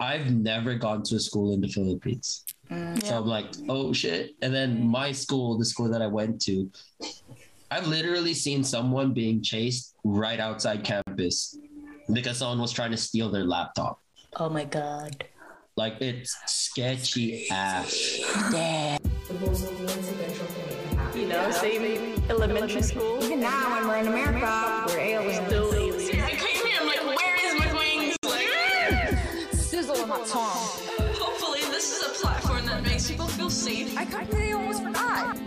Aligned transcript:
I've 0.00 0.32
never 0.32 0.74
gone 0.74 1.02
to 1.04 1.16
a 1.16 1.20
school 1.20 1.52
in 1.52 1.60
the 1.60 1.68
Philippines. 1.68 2.44
Mm. 2.70 3.02
So 3.04 3.16
I'm 3.16 3.26
like, 3.26 3.46
oh 3.68 3.92
shit. 3.92 4.36
And 4.42 4.54
then 4.54 4.86
my 4.86 5.12
school, 5.12 5.58
the 5.58 5.64
school 5.64 5.88
that 5.88 6.02
I 6.02 6.06
went 6.06 6.40
to, 6.42 6.70
I've 7.70 7.86
literally 7.86 8.34
seen 8.34 8.62
someone 8.62 9.12
being 9.12 9.42
chased 9.42 9.94
right 10.04 10.40
outside 10.40 10.84
campus 10.84 11.58
because 12.12 12.38
someone 12.38 12.60
was 12.60 12.72
trying 12.72 12.92
to 12.92 12.96
steal 12.96 13.30
their 13.30 13.44
laptop. 13.44 14.00
Oh 14.36 14.48
my 14.48 14.64
god. 14.64 15.24
Like 15.76 16.00
it's 16.00 16.36
sketchy 16.46 17.48
ass. 17.50 18.20
Damn. 18.50 18.98
You 21.14 21.26
know, 21.26 21.50
same 21.50 22.22
elementary 22.30 22.82
school. 22.82 23.22
Even 23.22 23.40
now, 23.40 23.74
when 23.74 23.88
we're 23.88 23.96
in 23.98 24.06
America, 24.08 24.84
we're 24.88 24.98
aliens. 24.98 25.46
Still 25.46 25.77
my 30.08 30.16
tongue. 30.24 30.68
hopefully 31.14 31.60
this 31.70 31.92
is 31.96 32.02
a 32.06 32.10
platform 32.22 32.64
that 32.66 32.82
makes 32.82 33.08
people 33.10 33.26
feel 33.26 33.50
safe. 33.50 33.96
I 33.96 34.04
completely 34.06 34.52
almost 34.52 34.82
forgot. 34.82 35.38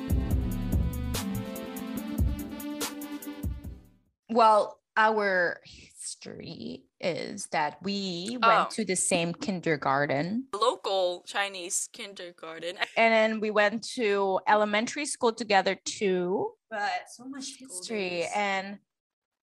Well, 4.29 4.79
our 4.95 5.59
history 5.65 6.83
is 6.99 7.47
that 7.51 7.77
we 7.81 8.37
Oh. 8.43 8.47
went 8.47 8.69
to 8.71 8.85
the 8.85 8.95
same 8.95 9.33
kindergarten 9.33 10.47
Local 10.53 11.23
Chinese 11.25 11.89
kindergarten. 11.91 12.77
and 12.95 13.13
then 13.13 13.39
we 13.39 13.49
went 13.49 13.83
to 13.95 14.39
elementary 14.47 15.05
school 15.05 15.33
together 15.33 15.75
too. 15.75 16.53
But 16.69 17.09
so 17.09 17.25
much 17.25 17.57
history 17.57 18.25
and 18.35 18.79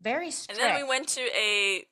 very 0.00 0.30
strange. 0.30 0.60
And 0.60 0.70
then 0.70 0.76
we 0.82 0.88
went 0.88 1.08
to 1.08 1.20
a 1.36 1.84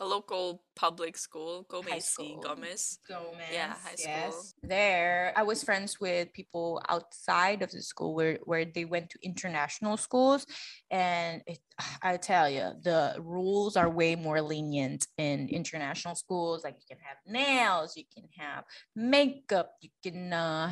a 0.00 0.04
local 0.04 0.62
public 0.74 1.16
school, 1.16 1.66
Gomes 1.68 2.04
school. 2.04 2.40
Gomes. 2.40 2.98
Gomes, 3.08 3.36
Yeah, 3.50 3.74
high 3.84 3.94
school. 3.94 4.44
There, 4.62 5.32
I 5.36 5.42
was 5.42 5.62
friends 5.62 6.00
with 6.00 6.32
people 6.32 6.82
outside 6.88 7.62
of 7.62 7.70
the 7.70 7.82
school 7.82 8.14
where, 8.14 8.38
where 8.44 8.64
they 8.64 8.84
went 8.84 9.10
to 9.10 9.18
international 9.22 9.96
schools. 9.96 10.46
And 10.90 11.42
it, 11.46 11.58
I 12.02 12.16
tell 12.16 12.48
you, 12.50 12.72
the 12.82 13.16
rules 13.20 13.76
are 13.76 13.88
way 13.88 14.16
more 14.16 14.40
lenient 14.40 15.06
in 15.18 15.48
international 15.48 16.14
schools. 16.14 16.64
Like 16.64 16.76
you 16.78 16.96
can 16.96 17.02
have 17.04 17.18
nails, 17.26 17.96
you 17.96 18.04
can 18.12 18.28
have 18.36 18.64
makeup, 18.96 19.72
you 19.80 19.90
can, 20.02 20.32
uh, 20.32 20.70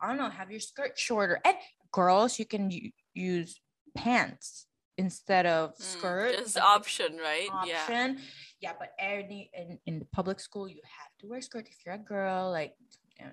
I 0.00 0.08
don't 0.08 0.18
know, 0.18 0.28
have 0.30 0.50
your 0.50 0.60
skirt 0.60 0.98
shorter. 0.98 1.40
And 1.44 1.56
girls, 1.92 2.38
you 2.38 2.44
can 2.44 2.70
u- 2.70 2.92
use 3.14 3.60
pants 3.96 4.67
instead 4.98 5.46
of 5.46 5.70
Mm, 5.78 5.82
skirt. 5.82 6.34
It's 6.34 6.56
like, 6.56 6.64
option, 6.64 7.16
right? 7.16 7.48
Yeah. 7.66 7.80
option. 7.80 8.18
Yeah, 8.60 8.72
but 8.78 8.92
any 8.98 9.50
in, 9.54 9.78
in 9.86 10.06
public 10.12 10.40
school, 10.40 10.68
you 10.68 10.82
have 10.82 11.12
to 11.20 11.28
wear 11.28 11.40
skirt 11.40 11.66
if 11.70 11.78
you're 11.86 11.94
a 11.94 11.98
girl. 11.98 12.50
Like, 12.50 12.74
uh, 13.22 13.28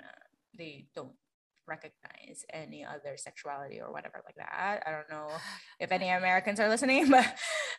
they 0.57 0.85
don't 0.95 1.11
recognize 1.67 2.45
any 2.51 2.85
other 2.85 3.17
sexuality 3.17 3.79
or 3.81 3.91
whatever 3.91 4.21
like 4.25 4.35
that. 4.35 4.83
I 4.85 4.91
don't 4.91 5.09
know 5.09 5.27
if 5.79 5.91
any 5.91 6.09
Americans 6.09 6.59
are 6.59 6.69
listening, 6.69 7.09
but 7.11 7.25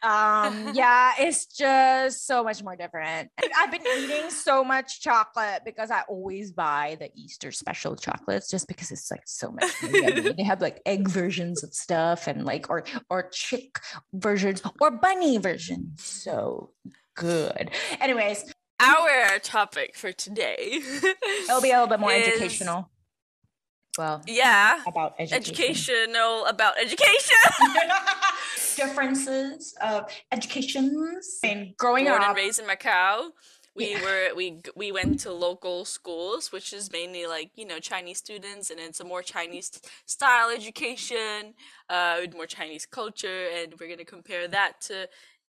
um, 0.02 0.70
yeah, 0.74 1.12
it's 1.18 1.46
just 1.46 2.26
so 2.26 2.42
much 2.44 2.62
more 2.62 2.76
different. 2.76 3.30
I've 3.58 3.70
been 3.70 3.86
eating 3.98 4.30
so 4.30 4.62
much 4.64 5.00
chocolate 5.00 5.62
because 5.64 5.90
I 5.90 6.02
always 6.08 6.52
buy 6.52 6.96
the 7.00 7.10
Easter 7.14 7.50
special 7.52 7.96
chocolates 7.96 8.50
just 8.50 8.68
because 8.68 8.90
it's 8.90 9.10
like 9.10 9.22
so 9.26 9.50
much. 9.50 9.72
they 10.36 10.42
have 10.42 10.60
like 10.60 10.80
egg 10.86 11.08
versions 11.08 11.62
of 11.64 11.72
stuff 11.74 12.26
and 12.26 12.44
like 12.44 12.68
or 12.70 12.84
or 13.10 13.28
chick 13.30 13.78
versions 14.12 14.62
or 14.80 14.90
bunny 14.90 15.38
versions. 15.38 16.02
So 16.02 16.70
good. 17.16 17.70
Anyways, 18.00 18.52
Our 18.80 19.38
topic 19.38 19.96
for 19.96 20.12
today. 20.12 20.80
it'll 21.44 21.62
be 21.62 21.70
a 21.70 21.74
little 21.80 21.86
bit 21.86 22.00
more 22.00 22.12
educational. 22.14 22.90
Well, 23.98 24.22
Yeah. 24.26 24.82
about 24.86 25.14
education. 25.18 25.36
Educational 25.54 26.44
about 26.46 26.78
education. 26.78 27.36
Differences 28.76 29.74
of 29.82 30.10
educations 30.32 31.38
and 31.42 31.76
growing 31.76 32.04
Born 32.04 32.20
up. 32.22 32.28
and 32.28 32.36
raised 32.36 32.58
in 32.58 32.66
Macau. 32.66 33.30
We 33.74 33.90
Yeah. 33.92 34.02
were 34.02 34.34
we 34.34 34.60
we 34.74 34.92
went 34.92 35.20
to 35.20 35.32
local 35.32 35.84
schools, 35.84 36.50
which 36.52 36.72
is 36.72 36.90
mainly 36.92 37.26
like 37.26 37.50
you 37.56 37.64
know 37.66 37.78
Chinese 37.78 38.18
students, 38.18 38.70
and 38.70 38.78
it's 38.80 39.00
a 39.00 39.04
more 39.04 39.22
Chinese 39.22 39.70
style 40.06 40.48
education, 40.50 41.54
uh, 41.88 42.18
with 42.20 42.34
more 42.34 42.46
Chinese 42.46 42.86
culture, 42.86 43.48
and 43.54 43.74
we're 43.78 43.88
gonna 43.88 44.04
compare 44.04 44.46
that 44.48 44.80
to 44.88 45.08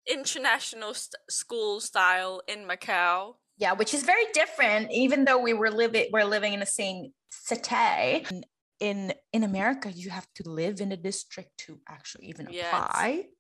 international 0.07 0.93
st- 0.95 1.17
school 1.31 1.81
style 1.81 2.43
in 2.47 2.67
Macau. 2.67 3.37
Yeah, 3.57 3.73
which 3.73 3.95
is 3.95 4.03
very 4.03 4.25
different. 4.33 4.91
Even 4.93 5.25
though 5.25 5.39
we 5.39 5.53
were 5.55 5.71
living, 5.71 6.07
we're 6.13 6.25
living 6.25 6.53
in 6.55 6.61
the 6.61 6.67
same 6.67 7.13
city. 7.31 8.27
In- 8.31 8.45
In 8.81 9.15
in 9.33 9.45
America, 9.45 9.89
you 9.89 10.11
have 10.11 10.27
to 10.35 10.43
live 10.51 10.81
in 10.85 10.91
a 10.91 10.97
district 10.97 11.53
to 11.65 11.79
actually 11.89 12.27
even 12.27 12.49
Yeah, 12.51 12.67
apply. 12.67 13.31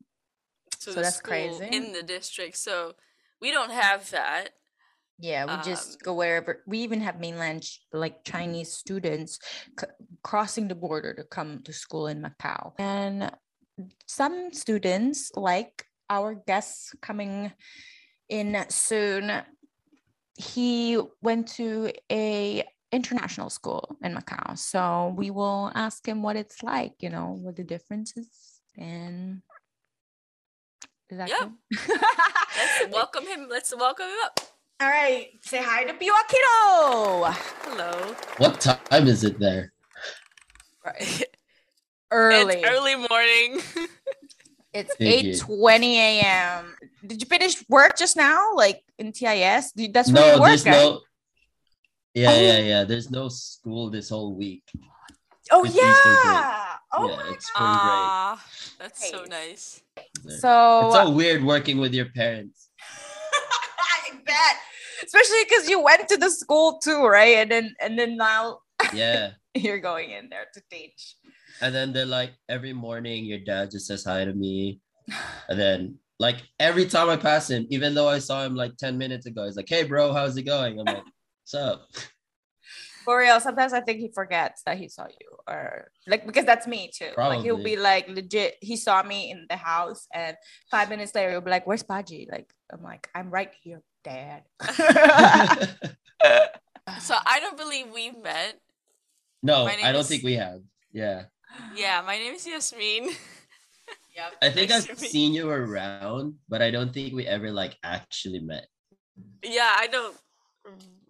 So, 0.78 0.92
So 0.92 1.02
that's 1.02 1.20
crazy. 1.20 1.66
in 1.76 1.92
the 1.92 2.02
district. 2.06 2.56
So 2.56 2.94
we 3.42 3.50
don't 3.50 3.72
have 3.72 4.08
that. 4.10 4.50
Yeah, 5.18 5.44
we 5.46 5.52
Um, 5.58 5.62
just 5.62 6.02
go 6.06 6.14
wherever. 6.14 6.62
We 6.66 6.78
even 6.86 7.00
have 7.02 7.18
mainland 7.18 7.62
like 7.92 8.22
Chinese 8.24 8.72
students 8.72 9.38
c- 9.78 9.86
crossing 10.22 10.68
the 10.68 10.74
border 10.78 11.12
to 11.14 11.24
come 11.24 11.62
to 11.66 11.72
school 11.72 12.06
in 12.06 12.22
Macau. 12.22 12.72
And 12.78 13.30
some 14.06 14.52
students, 14.52 15.30
like 15.34 15.84
our 16.08 16.34
guests 16.34 16.94
coming 17.02 17.52
in 18.28 18.64
soon, 18.70 19.42
he 20.36 21.00
went 21.22 21.48
to 21.56 21.92
a 22.10 22.64
international 22.92 23.50
school 23.50 23.96
in 24.02 24.14
Macau. 24.14 24.56
So 24.58 25.14
we 25.16 25.30
will 25.30 25.72
ask 25.74 26.06
him 26.06 26.22
what 26.22 26.36
it's 26.36 26.62
like, 26.62 26.94
you 27.00 27.10
know, 27.10 27.36
what 27.40 27.56
the 27.56 27.64
differences 27.64 28.60
and 28.76 29.42
is 31.10 31.18
that 31.18 31.28
Yeah. 31.28 31.48
good? 31.70 31.88
Let's 32.56 32.86
welcome 32.92 33.26
him. 33.26 33.48
Let's 33.50 33.74
welcome 33.76 34.06
him 34.06 34.16
up. 34.24 34.40
All 34.80 34.88
right, 34.88 35.30
say 35.42 35.62
hi 35.62 35.84
to 35.84 35.94
Pio 35.94 36.12
Aquino. 36.12 37.32
Hello. 37.62 38.14
What 38.38 38.60
time 38.60 39.06
is 39.06 39.22
it 39.22 39.38
there? 39.38 39.72
Early. 42.10 42.54
It's 42.56 42.68
early 42.68 42.96
morning. 42.96 43.60
It's 44.74 44.94
Thank 44.96 45.22
you. 45.22 45.30
8 45.34 45.38
20 45.38 45.98
a.m. 45.98 46.74
Did 47.06 47.22
you 47.22 47.26
finish 47.28 47.62
work 47.68 47.96
just 47.96 48.16
now? 48.16 48.54
Like 48.54 48.82
in 48.98 49.12
TIS? 49.12 49.72
That's 49.92 50.10
where 50.12 50.26
you 50.26 50.32
No, 50.34 50.40
work, 50.40 50.48
there's 50.48 50.66
right? 50.66 50.72
no. 50.72 51.00
Yeah, 52.14 52.30
Oh. 52.30 52.40
yeah, 52.40 52.58
yeah. 52.58 52.84
There's 52.84 53.08
no 53.10 53.28
school 53.28 53.88
this 53.90 54.08
whole 54.08 54.34
week. 54.34 54.64
oh, 55.52 55.64
it's 55.64 55.74
yeah. 55.76 56.76
Oh, 56.92 57.08
yeah, 57.08 57.16
my 57.16 57.30
it's 57.30 57.46
spring 57.46 57.70
break. 57.70 58.06
Ah, 58.10 58.44
that's 58.78 59.10
so 59.10 59.24
Nice. 59.24 59.80
nice. 59.96 60.40
So, 60.40 60.80
It's 60.82 60.94
so 60.94 61.10
weird 61.10 61.42
working 61.44 61.78
with 61.78 61.94
your 61.94 62.06
parents. 62.06 62.70
I 63.78 64.10
bet. 64.26 64.54
Especially 65.04 65.44
because 65.48 65.68
you 65.68 65.80
went 65.80 66.08
to 66.08 66.16
the 66.16 66.30
school 66.30 66.78
too, 66.78 67.04
right? 67.06 67.38
And 67.38 67.50
then 67.50 67.74
and 67.80 67.98
then 67.98 68.16
now 68.16 68.58
Yeah. 68.92 69.32
you're 69.54 69.78
going 69.80 70.10
in 70.10 70.28
there 70.30 70.46
to 70.54 70.60
teach. 70.70 71.14
And 71.60 71.74
then 71.74 71.92
they're 71.92 72.06
like, 72.06 72.32
every 72.48 72.72
morning 72.72 73.24
your 73.24 73.38
dad 73.38 73.70
just 73.70 73.86
says 73.86 74.04
hi 74.04 74.24
to 74.24 74.32
me. 74.32 74.80
And 75.48 75.58
then 75.58 75.98
like 76.18 76.36
every 76.58 76.86
time 76.86 77.08
I 77.08 77.16
pass 77.16 77.50
him, 77.50 77.66
even 77.70 77.94
though 77.94 78.08
I 78.08 78.18
saw 78.18 78.44
him 78.44 78.54
like 78.54 78.76
10 78.76 78.96
minutes 78.98 79.26
ago, 79.26 79.44
he's 79.44 79.56
like, 79.56 79.68
hey 79.68 79.84
bro, 79.84 80.12
how's 80.12 80.36
it 80.36 80.42
going? 80.44 80.78
I'm 80.78 80.86
like, 80.86 81.04
what's 81.42 81.54
up? 81.54 81.88
For 83.04 83.18
real, 83.18 83.38
sometimes 83.38 83.74
I 83.74 83.80
think 83.80 83.98
he 83.98 84.10
forgets 84.14 84.62
that 84.64 84.78
he 84.78 84.88
saw 84.88 85.04
you, 85.04 85.36
or 85.46 85.90
like 86.06 86.26
because 86.26 86.46
that's 86.46 86.66
me 86.66 86.90
too. 86.90 87.10
Like 87.18 87.42
he'll 87.42 87.62
be 87.62 87.76
like 87.76 88.08
legit. 88.08 88.56
He 88.62 88.78
saw 88.78 89.02
me 89.02 89.30
in 89.30 89.44
the 89.50 89.56
house, 89.56 90.06
and 90.10 90.34
five 90.70 90.88
minutes 90.88 91.14
later 91.14 91.32
he'll 91.32 91.42
be 91.42 91.50
like, 91.50 91.66
"Where's 91.66 91.82
Baji?" 91.82 92.26
Like 92.32 92.50
I'm 92.72 92.82
like, 92.82 93.10
"I'm 93.14 93.28
right 93.28 93.52
here, 93.60 93.82
Dad." 94.04 94.44
So 97.00 97.14
I 97.24 97.40
don't 97.40 97.56
believe 97.56 97.86
we 97.92 98.10
met. 98.10 98.58
no, 99.42 99.66
I 99.66 99.92
don't 99.92 100.00
is- 100.02 100.08
think 100.08 100.22
we 100.22 100.34
have. 100.34 100.60
Yeah. 100.92 101.24
Yeah, 101.76 102.02
my 102.06 102.16
name 102.18 102.34
is 102.34 102.46
Yasmin. 102.46 103.10
yep. 104.16 104.32
I 104.42 104.50
think 104.50 104.70
Nice 104.70 104.88
I've 104.88 104.98
seen 104.98 105.34
you 105.34 105.50
around, 105.50 106.34
but 106.48 106.62
I 106.62 106.70
don't 106.70 106.92
think 106.92 107.14
we 107.14 107.26
ever 107.26 107.50
like 107.50 107.76
actually 107.82 108.40
met. 108.40 108.66
Yeah, 109.42 109.72
I 109.76 109.86
don't. 109.86 110.16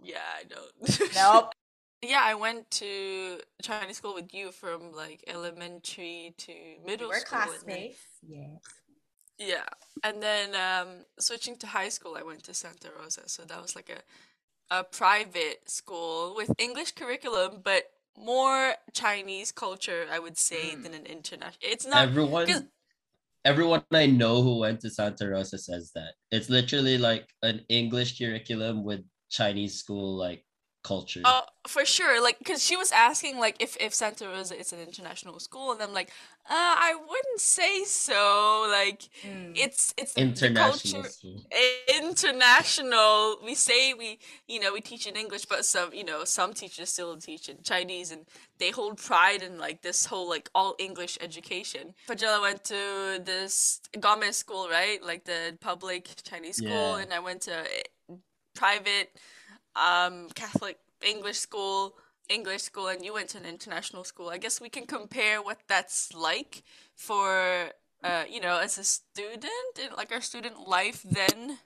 Yeah, 0.03 0.19
I 0.39 0.45
don't. 0.45 1.15
Nope. 1.15 1.53
yeah, 2.03 2.21
I 2.23 2.35
went 2.35 2.71
to 2.73 3.39
Chinese 3.63 3.99
school 3.99 4.15
with 4.15 4.35
you 4.35 4.53
from 4.53 4.93
like 4.93 5.25
elementary 5.27 6.35
to 6.39 6.53
middle 6.85 7.09
We're 7.09 7.21
school. 7.21 7.39
and 7.41 7.51
then- 7.51 7.59
classmates. 7.59 7.99
Yeah. 8.27 8.57
Yeah, 9.37 9.67
and 10.05 10.23
then 10.23 10.55
um, 10.55 10.89
switching 11.19 11.57
to 11.57 11.67
high 11.67 11.89
school, 11.89 12.15
I 12.17 12.23
went 12.23 12.45
to 12.45 12.55
Santa 12.55 12.91
Rosa. 12.97 13.29
So 13.29 13.43
that 13.43 13.61
was 13.61 13.75
like 13.75 13.91
a 13.91 14.01
a 14.71 14.85
private 14.85 15.69
school 15.69 16.35
with 16.37 16.51
English 16.59 16.93
curriculum, 16.93 17.61
but 17.63 17.85
more 18.17 18.75
Chinese 18.93 19.53
culture, 19.53 20.07
I 20.11 20.19
would 20.19 20.39
say, 20.39 20.75
hmm. 20.75 20.83
than 20.83 20.95
an 20.95 21.07
international. 21.07 21.59
It's 21.61 21.87
not. 21.87 22.03
everyone. 22.03 22.69
everyone 23.45 23.83
I 23.93 24.07
know 24.07 24.43
who 24.43 24.59
went 24.59 24.81
to 24.81 24.91
Santa 24.91 25.29
Rosa 25.29 25.59
says 25.59 25.93
that. 25.95 26.15
It's 26.31 26.49
literally 26.49 26.99
like 26.99 27.29
an 27.43 27.61
English 27.69 28.19
curriculum 28.19 28.85
with 28.85 29.01
Chinese 29.31 29.75
school 29.75 30.17
like 30.17 30.45
culture. 30.85 31.23
Oh, 31.25 31.43
for 31.67 31.85
sure. 31.85 32.23
Like, 32.23 32.37
cause 32.45 32.63
she 32.65 32.77
was 32.77 32.93
asking 32.93 33.39
like 33.39 33.57
if 33.61 33.77
if 33.81 33.93
Santa 33.95 34.27
Rosa 34.29 34.55
is 34.59 34.73
an 34.73 34.81
international 34.81 35.41
school, 35.41 35.73
and 35.73 35.83
I'm 35.83 35.93
like, 36.01 36.11
uh, 36.49 36.75
I 36.89 36.95
wouldn't 37.09 37.41
say 37.41 37.85
so. 37.85 38.69
Like, 38.71 39.03
Mm. 39.25 39.53
it's 39.65 39.95
it's 39.97 40.15
International 40.17 41.03
culture. 41.03 41.09
international 42.05 43.39
we 43.45 43.55
say 43.55 43.95
we 43.95 44.19
you 44.53 44.61
know 44.61 44.73
we 44.73 44.81
teach 44.81 45.07
in 45.07 45.17
english 45.17 45.45
but 45.47 45.65
some 45.65 45.93
you 45.95 46.05
know 46.05 46.25
some 46.25 46.53
teachers 46.53 46.91
still 46.91 47.17
teach 47.17 47.49
in 47.49 47.57
chinese 47.63 48.11
and 48.13 48.23
they 48.59 48.71
hold 48.71 48.99
pride 48.99 49.43
in 49.43 49.59
like 49.59 49.81
this 49.83 50.07
whole 50.07 50.29
like 50.29 50.49
all 50.55 50.75
english 50.79 51.17
education 51.21 51.95
Fajela 52.09 52.41
went 52.43 52.65
to 52.65 53.21
this 53.25 53.81
government 54.01 54.35
school 54.35 54.69
right 54.69 55.01
like 55.11 55.25
the 55.25 55.57
public 55.61 56.09
chinese 56.29 56.57
school 56.63 56.97
Yeah. 56.97 57.03
and 57.03 57.13
i 57.13 57.21
went 57.21 57.41
to 57.43 57.57
private 58.55 59.09
um 59.77 60.29
catholic 60.35 60.79
english 61.07 61.39
school 61.39 61.97
english 62.29 62.63
school 62.63 62.89
and 62.89 63.05
you 63.05 63.13
went 63.13 63.29
to 63.29 63.39
an 63.39 63.45
international 63.45 64.05
school 64.05 64.29
i 64.29 64.39
guess 64.39 64.61
we 64.61 64.69
can 64.69 64.87
compare 64.87 65.43
what 65.43 65.59
that's 65.69 66.15
like 66.15 66.63
for 66.97 67.71
uh, 68.05 68.25
you 68.29 68.41
know, 68.41 68.59
as 68.59 68.77
a 68.79 68.85
student 68.85 69.79
in 69.83 69.91
like 69.97 70.13
our 70.13 70.21
student 70.21 70.69
life 70.69 71.03
then. 71.03 71.59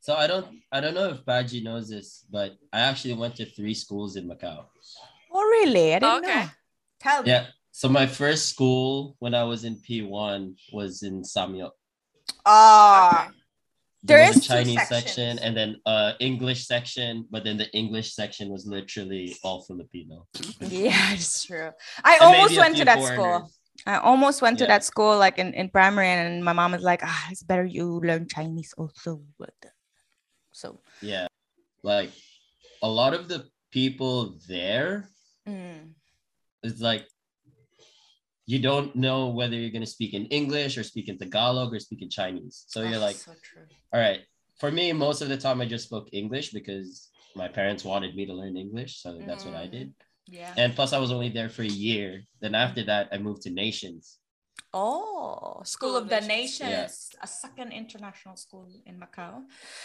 So 0.00 0.14
I 0.14 0.26
don't 0.26 0.46
I 0.70 0.80
don't 0.80 0.94
know 0.94 1.08
if 1.08 1.24
Baji 1.24 1.62
knows 1.62 1.88
this, 1.88 2.24
but 2.30 2.52
I 2.72 2.80
actually 2.80 3.14
went 3.14 3.36
to 3.36 3.46
three 3.46 3.74
schools 3.74 4.16
in 4.16 4.28
Macau. 4.28 4.66
Oh, 5.32 5.42
really? 5.42 5.94
I 5.94 5.98
didn't 5.98 6.18
Okay. 6.18 6.40
know. 6.42 6.48
Tell 7.00 7.22
me. 7.22 7.30
Yeah. 7.30 7.46
So 7.70 7.88
my 7.88 8.06
first 8.06 8.48
school 8.48 9.16
when 9.18 9.34
I 9.34 9.44
was 9.44 9.64
in 9.64 9.76
P1 9.76 10.54
was 10.72 11.02
in 11.02 11.22
Samyeo. 11.22 11.70
Ah, 12.44 13.24
Okay. 13.24 13.41
There 14.02 14.26
was 14.26 14.36
a 14.38 14.40
Chinese 14.40 14.88
section 14.88 15.38
and 15.38 15.56
then 15.56 15.76
uh 15.86 16.12
English 16.18 16.66
section, 16.66 17.26
but 17.30 17.44
then 17.44 17.56
the 17.56 17.70
English 17.72 18.14
section 18.14 18.50
was 18.50 18.66
literally 18.66 19.36
all 19.44 19.62
Filipino. 19.62 20.26
yeah, 20.60 21.14
it's 21.14 21.44
true. 21.44 21.70
I 22.04 22.14
And 22.18 22.22
almost 22.22 22.58
went 22.58 22.76
to 22.76 22.84
that 22.84 23.02
school. 23.02 23.50
I 23.86 23.98
almost 23.98 24.42
went 24.42 24.58
to 24.58 24.66
that 24.66 24.84
school 24.84 25.18
like 25.18 25.38
in, 25.38 25.54
in 25.54 25.68
primary, 25.70 26.08
and 26.08 26.44
my 26.44 26.52
mom 26.52 26.72
was 26.72 26.82
like, 26.82 27.02
ah, 27.02 27.28
it's 27.30 27.42
better 27.42 27.64
you 27.64 28.00
learn 28.04 28.28
Chinese 28.28 28.74
also. 28.76 29.22
So, 30.52 30.80
Yeah. 31.00 31.26
Like 31.82 32.10
a 32.82 32.88
lot 32.88 33.14
of 33.14 33.28
the 33.28 33.48
people 33.72 34.38
there 34.46 35.08
mm, 35.48 35.94
it's 36.62 36.80
like 36.80 37.06
you 38.46 38.58
don't 38.58 38.94
know 38.96 39.28
whether 39.28 39.54
you're 39.56 39.70
going 39.70 39.84
to 39.84 39.90
speak 39.90 40.14
in 40.14 40.26
English 40.26 40.76
or 40.76 40.82
speak 40.82 41.08
in 41.08 41.18
Tagalog 41.18 41.72
or 41.74 41.78
speak 41.78 42.02
in 42.02 42.10
Chinese. 42.10 42.64
So 42.68 42.82
you're 42.82 42.98
ah, 42.98 43.08
like, 43.08 43.16
so 43.16 43.32
true. 43.42 43.62
all 43.92 44.00
right. 44.00 44.20
For 44.58 44.70
me, 44.70 44.92
most 44.92 45.22
of 45.22 45.28
the 45.28 45.36
time 45.36 45.60
I 45.60 45.66
just 45.66 45.84
spoke 45.84 46.08
English 46.12 46.50
because 46.50 47.10
my 47.34 47.48
parents 47.48 47.84
wanted 47.84 48.14
me 48.14 48.26
to 48.26 48.32
learn 48.34 48.56
English. 48.56 49.00
So 49.02 49.20
that's 49.26 49.44
what 49.44 49.54
I 49.54 49.66
Mm. 49.66 49.70
did. 49.72 49.94
Yeah. 50.26 50.54
And 50.56 50.74
plus, 50.74 50.92
I 50.92 50.98
was 50.98 51.10
only 51.10 51.30
there 51.30 51.48
for 51.48 51.62
a 51.62 51.66
year. 51.66 52.22
Then 52.40 52.54
after 52.54 52.84
that, 52.84 53.08
I 53.12 53.18
moved 53.18 53.42
to 53.42 53.50
Nations. 53.50 54.18
Oh, 54.74 55.60
School 55.64 55.64
School 55.64 55.96
of 55.96 56.04
of 56.04 56.08
the 56.08 56.20
Nations. 56.20 56.60
Nations, 56.60 57.10
Yeah. 57.14 57.20
a 57.22 57.26
second 57.26 57.72
international 57.72 58.36
school 58.36 58.66
in 58.86 58.98
Macau. 59.00 59.44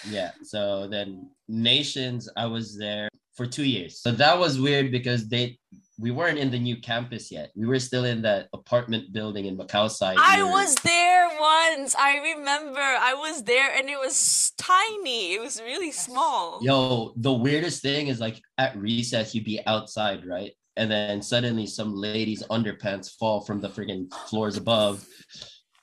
Yeah. 0.10 0.32
So 0.44 0.88
then 0.88 1.32
Nations, 1.48 2.30
I 2.36 2.46
was 2.46 2.78
there 2.78 3.10
for 3.38 3.46
two 3.46 3.64
years. 3.64 4.02
So 4.02 4.12
that 4.12 4.38
was 4.38 4.60
weird 4.60 4.92
because 4.92 5.30
they 5.30 5.58
we 6.00 6.12
weren't 6.12 6.38
in 6.38 6.52
the 6.52 6.60
new 6.60 6.78
campus 6.80 7.32
yet. 7.32 7.52
We 7.56 7.66
were 7.66 7.80
still 7.80 8.06
in 8.06 8.22
that 8.22 8.50
apartment 8.54 9.14
building 9.14 9.46
in 9.46 9.58
Macau 9.58 9.90
side. 9.90 10.18
I 10.20 10.38
near- 10.38 10.46
was 10.52 10.76
there 10.76 11.28
once. 11.40 11.96
I 11.98 12.18
remember. 12.36 12.80
I 12.80 13.16
was 13.16 13.44
there 13.44 13.74
and 13.76 13.90
it 13.90 13.98
was 13.98 14.52
tiny. 14.58 15.34
It 15.34 15.42
was 15.42 15.60
really 15.62 15.92
small. 15.92 16.60
Yo, 16.62 17.14
the 17.16 17.34
weirdest 17.34 17.82
thing 17.82 18.08
is 18.08 18.20
like 18.20 18.42
at 18.58 18.78
recess, 18.78 19.34
you'd 19.34 19.46
be 19.46 19.60
outside, 19.66 20.26
right? 20.26 20.52
And 20.76 20.92
then 20.92 21.22
suddenly 21.24 21.66
some 21.66 21.96
lady's 21.96 22.44
underpants 22.44 23.18
fall 23.18 23.42
from 23.42 23.60
the 23.60 23.70
friggin' 23.70 24.14
floors 24.30 24.58
above. 24.58 25.04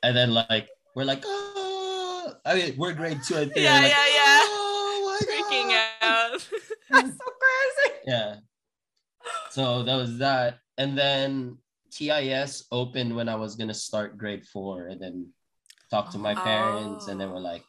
And 0.05 0.17
then 0.17 0.33
like 0.33 0.69
we're 0.95 1.05
like, 1.05 1.25
oh, 1.27 2.35
I 2.45 2.55
mean, 2.55 2.75
we're 2.77 2.93
grade 2.93 3.19
two, 3.27 3.35
I 3.35 3.47
think. 3.47 3.57
Yeah, 3.57 3.81
like, 3.81 3.91
yeah, 3.91 4.07
yeah. 4.15 4.41
Oh 4.45 5.19
my 5.21 5.27
Freaking 5.27 5.69
God." 5.71 5.85
out. 6.05 7.11
That's 8.07 8.19
so 8.19 8.25
crazy. 8.25 8.31
Yeah. 8.35 8.37
So 9.51 9.83
that 9.83 9.97
was 9.97 10.19
that. 10.19 10.59
And 10.79 10.99
then 10.99 11.59
TIS 11.91 12.65
opened 12.73 13.15
when 13.15 13.29
I 13.29 13.37
was 13.37 13.55
gonna 13.57 13.75
start 13.75 14.19
grade 14.19 14.45
four 14.47 14.89
and 14.89 15.01
then 15.01 15.29
talked 15.91 16.13
to 16.13 16.19
my 16.19 16.35
parents 16.35 17.09
and 17.09 17.21
they 17.21 17.27
were 17.27 17.37
Oh. 17.37 17.39
like, 17.39 17.65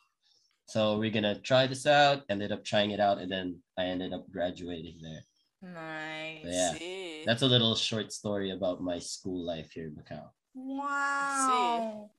so 0.68 0.98
we're 0.98 1.12
gonna 1.12 1.40
try 1.40 1.68
this 1.68 1.86
out. 1.86 2.24
Ended 2.30 2.52
up 2.52 2.64
trying 2.66 2.92
it 2.92 3.00
out 3.00 3.20
and 3.20 3.32
then 3.32 3.62
I 3.78 3.86
ended 3.86 4.14
up 4.14 4.30
graduating 4.32 5.00
there. 5.02 5.24
Nice. 5.62 6.44
Yeah. 6.46 6.74
See. 6.74 7.24
That's 7.26 7.42
a 7.44 7.48
little 7.48 7.76
short 7.76 8.12
story 8.12 8.52
about 8.52 8.82
my 8.82 9.00
school 9.00 9.46
life 9.46 9.72
here 9.72 9.86
in 9.88 9.96
Macau. 9.96 10.30
Wow. 10.56 12.10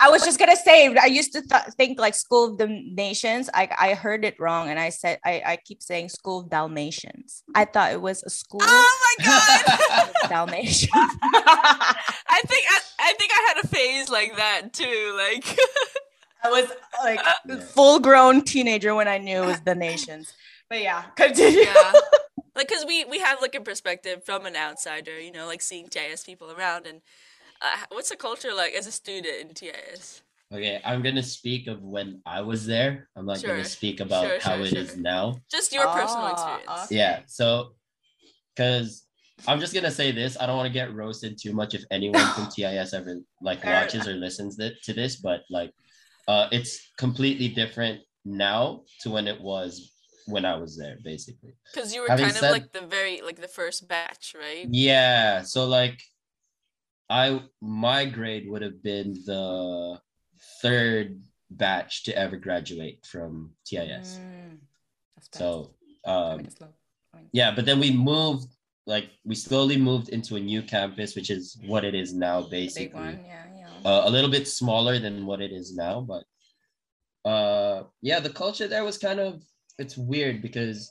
I 0.00 0.10
was 0.10 0.24
just 0.24 0.38
gonna 0.38 0.56
say 0.56 0.94
I 0.96 1.06
used 1.06 1.32
to 1.32 1.42
th- 1.42 1.62
think 1.76 1.98
like 2.00 2.14
School 2.14 2.50
of 2.52 2.58
the 2.58 2.66
Nations. 2.68 3.48
I 3.54 3.68
I 3.78 3.94
heard 3.94 4.24
it 4.24 4.36
wrong, 4.38 4.68
and 4.70 4.78
I 4.78 4.90
said 4.90 5.18
I 5.24 5.42
I 5.44 5.56
keep 5.64 5.82
saying 5.82 6.08
School 6.10 6.40
of 6.40 6.50
Dalmatians. 6.50 7.42
I 7.54 7.64
thought 7.64 7.92
it 7.92 8.00
was 8.00 8.22
a 8.22 8.30
school 8.30 8.60
Oh 8.62 9.14
my 9.18 9.24
god. 9.26 10.08
of 10.24 10.30
Dalmatians. 10.30 10.90
I 10.94 12.40
think 12.46 12.64
I, 12.70 12.78
I 13.00 13.12
think 13.14 13.32
I 13.34 13.48
had 13.54 13.64
a 13.64 13.68
phase 13.68 14.08
like 14.10 14.36
that 14.36 14.72
too. 14.72 15.14
Like 15.16 15.58
I 16.44 16.50
was 16.50 16.70
like 17.04 17.20
uh, 17.26 17.32
Yeah. 17.46 17.60
full 17.60 18.00
grown 18.00 18.42
teenager 18.42 18.94
when 18.94 19.08
I 19.08 19.18
knew 19.18 19.42
it 19.42 19.46
was 19.46 19.60
the 19.60 19.74
nations. 19.88 20.32
But 20.68 20.80
yeah, 20.82 21.02
continue. 21.16 21.60
yeah. 21.60 21.92
Like, 22.54 22.68
cause 22.68 22.84
we 22.86 23.04
we 23.04 23.18
have 23.20 23.40
like 23.40 23.54
a 23.54 23.60
perspective 23.60 24.24
from 24.24 24.44
an 24.46 24.56
outsider, 24.56 25.18
you 25.20 25.32
know, 25.32 25.46
like 25.46 25.62
seeing 25.62 25.88
TIS 25.88 26.24
people 26.24 26.50
around, 26.50 26.86
and 26.86 27.00
uh, 27.62 27.76
what's 27.90 28.10
the 28.10 28.16
culture 28.16 28.52
like 28.54 28.74
as 28.74 28.86
a 28.86 28.92
student 28.92 29.40
in 29.40 29.54
TIS? 29.54 30.22
Okay, 30.52 30.80
I'm 30.84 31.02
gonna 31.02 31.22
speak 31.22 31.66
of 31.66 31.82
when 31.82 32.20
I 32.26 32.42
was 32.42 32.66
there. 32.66 33.08
I'm 33.16 33.24
not 33.26 33.38
Sure, 33.38 33.50
gonna 33.50 33.64
speak 33.64 34.00
about 34.00 34.26
sure, 34.28 34.40
how 34.40 34.56
sure, 34.56 34.66
it 34.66 34.72
is 34.74 34.90
sure. 34.92 35.00
now. 35.00 35.40
Just 35.50 35.72
your 35.72 35.86
personal 35.88 36.26
Ah, 36.26 36.32
experience. 36.32 36.84
okay. 36.86 36.96
Yeah. 36.96 37.20
So, 37.26 37.74
because 38.54 39.06
I'm 39.48 39.60
just 39.60 39.72
gonna 39.72 39.90
say 39.90 40.12
this, 40.12 40.36
I 40.38 40.46
don't 40.46 40.56
want 40.56 40.66
to 40.66 40.72
get 40.72 40.94
roasted 40.94 41.38
too 41.40 41.52
much 41.54 41.74
if 41.74 41.84
anyone 41.90 42.26
from 42.34 42.48
TIS 42.54 42.92
ever 42.92 43.16
like 43.40 43.64
watches 43.64 44.06
or 44.06 44.12
listens 44.14 44.56
th- 44.56 44.80
to 44.84 44.92
this, 44.92 45.16
but 45.16 45.40
like, 45.48 45.72
uh, 46.28 46.48
it's 46.52 46.92
completely 46.98 47.48
different 47.48 48.00
now 48.24 48.82
to 49.00 49.10
when 49.10 49.26
it 49.26 49.40
was 49.40 49.90
when 50.26 50.44
I 50.44 50.54
was 50.56 50.76
there, 50.76 50.98
basically. 51.02 51.54
Because 51.72 51.94
you 51.94 52.02
were 52.02 52.08
Having 52.08 52.26
kind 52.26 52.36
said- 52.36 52.44
of 52.44 52.52
like 52.52 52.72
the 52.72 52.82
very 52.82 53.22
like 53.22 53.40
the 53.40 53.48
first 53.48 53.88
batch, 53.88 54.36
right? 54.38 54.68
Yeah. 54.70 55.42
So 55.42 55.66
like, 55.66 56.00
I 57.12 57.42
my 57.60 58.00
grade 58.16 58.48
would 58.48 58.62
have 58.62 58.82
been 58.82 59.08
the 59.26 60.00
third 60.62 61.20
batch 61.50 62.04
to 62.04 62.10
ever 62.16 62.36
graduate 62.46 63.04
from 63.12 63.52
TIS. 63.66 64.18
Mm. 64.18 64.58
So 65.32 65.74
um, 66.04 66.38
mean, 66.38 66.46
it's 66.46 66.60
low. 66.60 66.72
I 67.14 67.18
mean, 67.18 67.28
yeah 67.32 67.50
but 67.54 67.64
then 67.66 67.78
we 67.84 67.90
moved 67.92 68.48
like 68.86 69.06
we 69.24 69.34
slowly 69.34 69.76
moved 69.76 70.08
into 70.08 70.36
a 70.36 70.40
new 70.40 70.62
campus 70.62 71.14
which 71.14 71.30
is 71.30 71.44
what 71.66 71.84
it 71.84 71.94
is 71.94 72.14
now 72.14 72.38
basically 72.42 73.12
one. 73.12 73.20
Yeah, 73.24 73.44
yeah. 73.60 73.90
uh, 73.90 74.02
a 74.08 74.10
little 74.10 74.30
bit 74.30 74.48
smaller 74.48 74.98
than 74.98 75.26
what 75.26 75.40
it 75.46 75.52
is 75.60 75.76
now 75.76 76.00
but 76.12 76.24
uh 77.30 77.84
yeah 78.00 78.18
the 78.26 78.34
culture 78.42 78.66
there 78.66 78.82
was 78.90 78.98
kind 78.98 79.20
of 79.20 79.42
it's 79.78 79.96
weird 79.96 80.36
because 80.42 80.90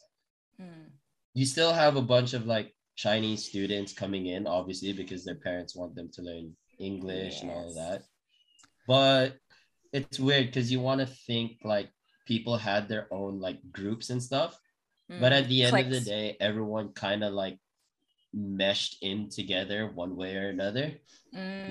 Mm. 0.62 0.92
you 1.34 1.46
still 1.46 1.74
have 1.74 1.96
a 1.96 2.02
bunch 2.14 2.32
of 2.38 2.46
like 2.46 2.70
chinese 3.04 3.42
students 3.52 3.92
coming 4.04 4.24
in 4.36 4.42
obviously 4.58 4.94
because 5.02 5.22
their 5.24 5.40
parents 5.48 5.76
want 5.80 5.94
them 5.96 6.10
to 6.16 6.22
learn 6.30 6.46
english 6.90 7.36
and 7.42 7.50
all 7.56 7.68
of 7.72 7.76
that 7.84 8.00
but 8.94 9.28
it's 9.98 10.20
weird 10.28 10.46
because 10.48 10.72
you 10.74 10.80
want 10.80 11.00
to 11.02 11.10
think 11.28 11.50
like 11.74 11.90
people 12.32 12.56
had 12.70 12.84
their 12.88 13.06
own 13.20 13.34
like 13.48 13.60
groups 13.78 14.10
and 14.14 14.22
stuff 14.30 14.52
but 15.22 15.32
Mm. 15.34 15.40
at 15.40 15.48
the 15.50 15.60
end 15.68 15.76
of 15.86 15.90
the 15.92 16.00
day, 16.16 16.26
everyone 16.40 16.88
kind 17.06 17.22
of 17.22 17.32
like 17.44 17.58
meshed 18.34 18.94
in 19.02 19.28
together 19.30 19.92
one 20.04 20.16
way 20.16 20.32
or 20.38 20.48
another. 20.50 20.88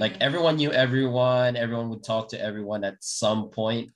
Like 0.02 0.14
Mm. 0.18 0.22
everyone 0.28 0.56
knew 0.60 0.72
everyone, 0.72 1.56
everyone 1.56 1.88
would 1.90 2.04
talk 2.04 2.28
to 2.30 2.40
everyone 2.48 2.84
at 2.84 2.96
some 3.00 3.48
point. 3.50 3.86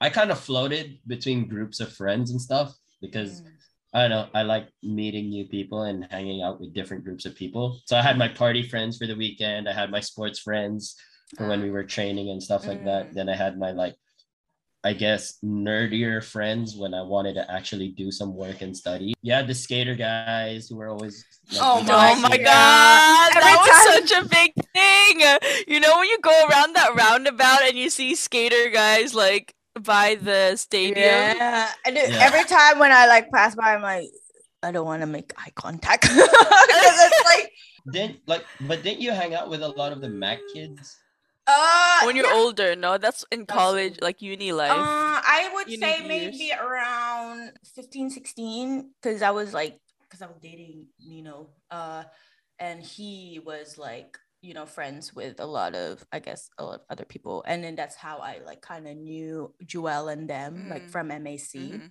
I 0.00 0.08
kind 0.08 0.30
of 0.32 0.38
floated 0.40 0.86
between 1.06 1.48
groups 1.54 1.80
of 1.80 1.92
friends 2.00 2.30
and 2.30 2.40
stuff 2.40 2.72
because 3.04 3.42
Mm. 3.42 3.53
I 3.94 4.00
don't 4.00 4.10
know, 4.10 4.26
I 4.34 4.42
like 4.42 4.68
meeting 4.82 5.28
new 5.28 5.46
people 5.46 5.82
and 5.82 6.06
hanging 6.10 6.42
out 6.42 6.60
with 6.60 6.74
different 6.74 7.04
groups 7.04 7.26
of 7.26 7.36
people. 7.36 7.80
So 7.86 7.96
I 7.96 8.02
had 8.02 8.18
my 8.18 8.26
party 8.26 8.68
friends 8.68 8.98
for 8.98 9.06
the 9.06 9.14
weekend, 9.14 9.68
I 9.68 9.72
had 9.72 9.92
my 9.92 10.00
sports 10.00 10.40
friends 10.40 10.96
for 11.36 11.46
when 11.48 11.62
we 11.62 11.70
were 11.70 11.84
training 11.84 12.30
and 12.30 12.42
stuff 12.42 12.66
like 12.66 12.84
that. 12.84 13.10
Mm. 13.10 13.14
Then 13.14 13.28
I 13.28 13.36
had 13.36 13.56
my 13.58 13.70
like 13.70 13.94
I 14.86 14.92
guess 14.92 15.38
nerdier 15.42 16.22
friends 16.22 16.76
when 16.76 16.92
I 16.92 17.00
wanted 17.00 17.34
to 17.34 17.50
actually 17.50 17.88
do 17.88 18.10
some 18.10 18.34
work 18.34 18.60
and 18.60 18.76
study. 18.76 19.14
Yeah, 19.22 19.40
the 19.40 19.54
skater 19.54 19.94
guys 19.94 20.68
who 20.68 20.76
were 20.76 20.88
always 20.88 21.24
like, 21.52 21.60
Oh 21.62 21.82
my 21.82 22.12
Oh 22.12 22.20
my 22.20 22.36
god, 22.36 23.30
Every 23.30 23.42
that 23.42 23.94
was 23.96 24.08
such 24.08 24.24
a 24.24 24.28
big 24.28 24.52
thing. 24.74 25.20
You 25.66 25.80
know 25.80 25.98
when 25.98 26.08
you 26.08 26.18
go 26.20 26.48
around 26.50 26.76
that 26.76 26.94
roundabout 26.94 27.62
and 27.62 27.78
you 27.78 27.88
see 27.88 28.14
skater 28.14 28.68
guys 28.70 29.14
like 29.14 29.54
by 29.80 30.16
the 30.16 30.56
stadium. 30.56 30.96
Yeah. 30.96 31.70
And 31.84 31.96
Yeah. 31.96 32.18
every 32.20 32.44
time 32.44 32.78
when 32.78 32.92
I 32.92 33.06
like 33.06 33.30
pass 33.30 33.54
by, 33.54 33.74
I'm 33.74 33.82
like, 33.82 34.10
I 34.62 34.70
don't 34.72 34.86
want 34.86 35.02
to 35.02 35.06
make 35.06 35.32
eye 35.36 35.52
contact 35.54 36.02
because 36.08 36.96
it's 37.06 37.24
like, 37.24 37.52
Then 37.86 38.18
like, 38.26 38.44
but 38.62 38.82
didn't 38.82 39.00
you 39.00 39.12
hang 39.12 39.34
out 39.34 39.50
with 39.50 39.62
a 39.62 39.68
lot 39.68 39.92
of 39.92 40.00
the 40.00 40.08
Mac 40.08 40.38
kids? 40.54 40.96
uh, 41.46 42.00
When 42.04 42.16
you're 42.16 42.26
yeah. 42.26 42.32
older, 42.40 42.74
no, 42.76 42.96
that's 42.96 43.24
in 43.30 43.44
college, 43.44 43.98
like 44.00 44.22
uni 44.22 44.52
life. 44.52 44.70
Uh, 44.72 45.20
I 45.20 45.50
would 45.54 45.68
You 45.68 45.76
say 45.76 46.00
need 46.00 46.08
maybe 46.08 46.52
around 46.58 47.52
15, 47.74 48.08
16, 48.10 48.90
because 49.02 49.20
I 49.20 49.30
was 49.30 49.52
like, 49.52 49.78
because 50.02 50.22
I 50.22 50.26
was 50.26 50.38
dating 50.40 50.86
Nino, 50.98 51.50
uh, 51.70 52.04
and 52.58 52.80
he 52.80 53.40
was 53.44 53.76
like, 53.76 54.16
you 54.44 54.52
know, 54.52 54.66
friends 54.66 55.14
with 55.16 55.40
a 55.40 55.46
lot 55.46 55.74
of, 55.74 56.04
I 56.12 56.18
guess, 56.20 56.50
a 56.58 56.64
lot 56.64 56.80
of 56.80 56.86
other 56.90 57.06
people, 57.06 57.42
and 57.48 57.64
then 57.64 57.76
that's 57.76 57.96
how 57.96 58.18
I 58.18 58.40
like 58.44 58.60
kind 58.60 58.86
of 58.86 58.94
knew 58.96 59.54
Joel 59.64 60.08
and 60.08 60.28
them, 60.28 60.68
like 60.68 60.84
Mhm. 60.84 60.90
from 60.92 61.08
MAC. 61.08 61.54
Mhm. 61.56 61.90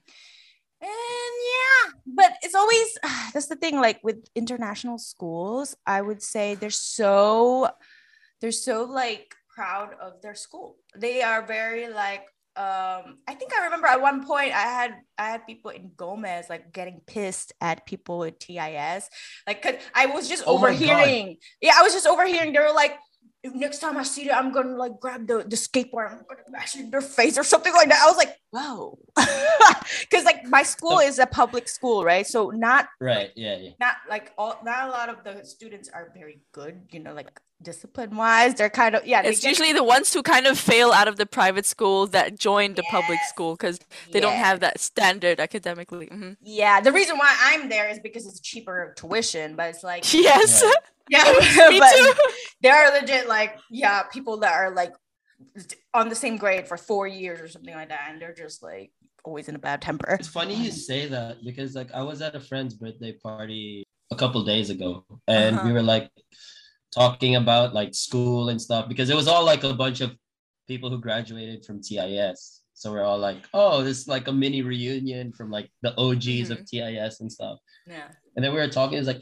And 0.81 1.33
yeah, 1.53 1.83
but 2.05 2.33
it's 2.43 2.53
always 2.55 2.87
that's 3.33 3.47
the 3.47 3.55
thing. 3.55 3.81
Like 3.81 3.99
with 4.03 4.29
international 4.35 4.99
schools, 4.99 5.75
I 5.87 6.01
would 6.01 6.21
say 6.21 6.53
they're 6.55 6.69
so 6.69 7.69
they're 8.39 8.51
so 8.51 8.83
like 8.83 9.33
proud 9.49 9.93
of 9.99 10.21
their 10.21 10.35
school. 10.35 10.77
They 10.95 11.21
are 11.23 11.41
very 11.45 11.87
like 11.87 12.27
um 12.55 13.17
I 13.27 13.33
think 13.33 13.51
I 13.53 13.65
remember 13.65 13.87
at 13.87 13.99
one 13.99 14.25
point 14.25 14.53
I 14.53 14.61
had 14.61 14.95
I 15.17 15.29
had 15.29 15.47
people 15.47 15.71
in 15.71 15.91
Gomes 15.97 16.49
like 16.49 16.71
getting 16.71 17.01
pissed 17.07 17.51
at 17.59 17.85
people 17.85 18.19
with 18.19 18.37
TIS. 18.37 19.09
Like 19.47 19.61
cause 19.61 19.75
I 19.95 20.05
was 20.07 20.29
just 20.29 20.43
Oh 20.45 20.57
overhearing. 20.57 21.37
Yeah, 21.61 21.73
I 21.77 21.81
was 21.81 21.93
just 21.93 22.05
overhearing. 22.05 22.53
They 22.53 22.59
were 22.59 22.73
like 22.73 22.99
next 23.43 23.79
time 23.79 23.97
I 23.97 24.03
see 24.03 24.25
them, 24.25 24.35
I'm 24.37 24.51
gonna 24.51 24.75
like 24.75 24.99
grab 24.99 25.27
the, 25.27 25.39
the 25.39 25.55
skateboard, 25.55 26.11
I'm 26.11 26.23
gonna 26.29 26.43
bash 26.51 26.75
in 26.75 26.89
their 26.89 27.01
face 27.01 27.37
or 27.37 27.43
something 27.43 27.73
like 27.73 27.89
that. 27.89 28.01
I 28.01 28.07
was 28.07 28.17
like, 28.17 28.37
whoa. 28.51 28.97
Cause 30.11 30.23
like 30.23 30.45
my 30.45 30.63
school 30.63 30.99
is 30.99 31.19
a 31.19 31.25
public 31.25 31.67
school, 31.67 32.05
right? 32.05 32.25
So 32.25 32.51
not 32.51 32.87
Right. 33.01 33.31
Yeah. 33.35 33.57
Yeah. 33.57 33.71
not 33.79 33.95
like 34.09 34.31
all 34.37 34.59
not 34.63 34.87
a 34.87 34.91
lot 34.91 35.09
of 35.09 35.23
the 35.23 35.43
students 35.45 35.89
are 35.89 36.11
very 36.15 36.41
good, 36.53 36.87
you 36.91 36.99
know, 36.99 37.13
like 37.13 37.29
discipline 37.63 38.15
wise. 38.15 38.55
They're 38.55 38.69
kind 38.69 38.95
of 38.95 39.05
yeah, 39.05 39.21
It's 39.23 39.39
get- 39.41 39.49
usually 39.49 39.73
the 39.73 39.83
ones 39.83 40.13
who 40.13 40.21
kind 40.21 40.45
of 40.45 40.59
fail 40.59 40.91
out 40.91 41.07
of 41.07 41.17
the 41.17 41.25
private 41.25 41.65
school 41.65 42.07
that 42.07 42.37
join 42.37 42.75
the 42.75 42.83
public 42.91 43.19
school 43.21 43.55
because 43.55 43.79
they 44.11 44.19
don't 44.19 44.35
have 44.35 44.59
that 44.59 44.79
standard 44.79 45.39
academically. 45.39 46.07
Mhm. 46.07 46.37
yeah. 46.41 46.81
The 46.81 46.91
reason 46.91 47.17
why 47.17 47.35
I'm 47.41 47.69
there 47.69 47.87
is 47.89 47.99
because 47.99 48.25
it's 48.27 48.39
cheaper 48.39 48.93
tuition, 48.97 49.55
but 49.55 49.69
it's 49.71 49.83
like 49.83 50.03
Yes, 50.29 50.61
Right. 50.61 50.73
yeah, 51.09 51.23
me 51.69 51.79
but 51.83 51.91
too. 51.95 52.13
there 52.61 52.75
are 52.75 52.99
legit 52.99 53.27
like 53.27 53.57
yeah, 53.71 54.03
people 54.03 54.37
that 54.41 54.53
are 54.53 54.71
like 54.71 54.93
on 55.93 56.09
the 56.09 56.15
same 56.15 56.37
grade 56.37 56.67
for 56.67 56.77
four 56.77 57.05
years 57.07 57.39
or 57.41 57.47
something 57.47 57.73
like 57.73 57.89
that, 57.89 58.07
and 58.09 58.21
they're 58.21 58.33
just 58.33 58.63
like 58.63 58.91
always 59.25 59.47
in 59.49 59.55
a 59.55 59.59
bad 59.59 59.81
temper. 59.81 60.17
It's 60.19 60.27
funny 60.27 60.53
you 60.55 60.71
say 60.71 61.07
that 61.07 61.43
because 61.45 61.75
like 61.75 61.91
I 61.93 62.01
was 62.03 62.21
at 62.21 62.35
a 62.35 62.39
friend's 62.39 62.73
birthday 62.73 63.13
party 63.13 63.83
a 64.11 64.15
couple 64.15 64.43
days 64.43 64.69
ago 64.69 65.05
and 65.27 65.55
Uh-huh. 65.55 65.67
we 65.67 65.71
were 65.73 65.81
like 65.81 66.09
talking 66.93 67.35
about 67.35 67.73
like 67.73 67.93
school 67.93 68.49
and 68.49 68.61
stuff 68.61 68.87
because 68.87 69.09
it 69.09 69.15
was 69.15 69.27
all 69.27 69.45
like 69.45 69.63
a 69.63 69.73
bunch 69.73 70.01
of 70.01 70.15
people 70.67 70.89
who 70.89 70.99
graduated 70.99 71.65
from 71.65 71.81
TIS. 71.81 72.61
So 72.73 72.91
we're 72.91 73.03
all 73.03 73.19
like, 73.19 73.37
oh, 73.53 73.83
this 73.83 73.99
is 73.99 74.07
like 74.07 74.27
a 74.27 74.31
mini 74.33 74.61
reunion 74.61 75.31
from 75.31 75.51
like 75.51 75.69
the 75.81 75.91
OGs 75.97 76.49
of 76.49 76.59
mm-hmm. 76.59 76.97
TIS 77.03 77.21
and 77.21 77.31
stuff. 77.31 77.59
Yeah. 77.87 78.07
And 78.35 78.43
then 78.43 78.53
we 78.53 78.59
were 78.59 78.67
talking, 78.67 78.97
it's 78.97 79.07
like 79.07 79.21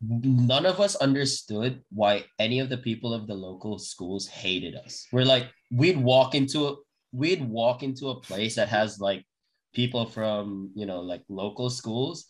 none 0.00 0.66
of 0.66 0.80
us 0.80 0.96
understood 0.96 1.82
why 1.90 2.24
any 2.38 2.60
of 2.60 2.68
the 2.68 2.78
people 2.78 3.12
of 3.12 3.26
the 3.26 3.34
local 3.34 3.78
schools 3.78 4.26
hated 4.26 4.74
us. 4.74 5.06
We're 5.12 5.24
like, 5.24 5.50
we'd 5.70 5.98
walk 5.98 6.34
into 6.34 6.68
a 6.68 6.74
we'd 7.12 7.46
walk 7.48 7.82
into 7.82 8.08
a 8.10 8.20
place 8.20 8.54
that 8.54 8.68
has 8.68 9.00
like 9.00 9.24
people 9.74 10.06
from 10.06 10.70
you 10.74 10.86
know 10.86 11.00
like 11.00 11.22
local 11.28 11.70
schools 11.70 12.29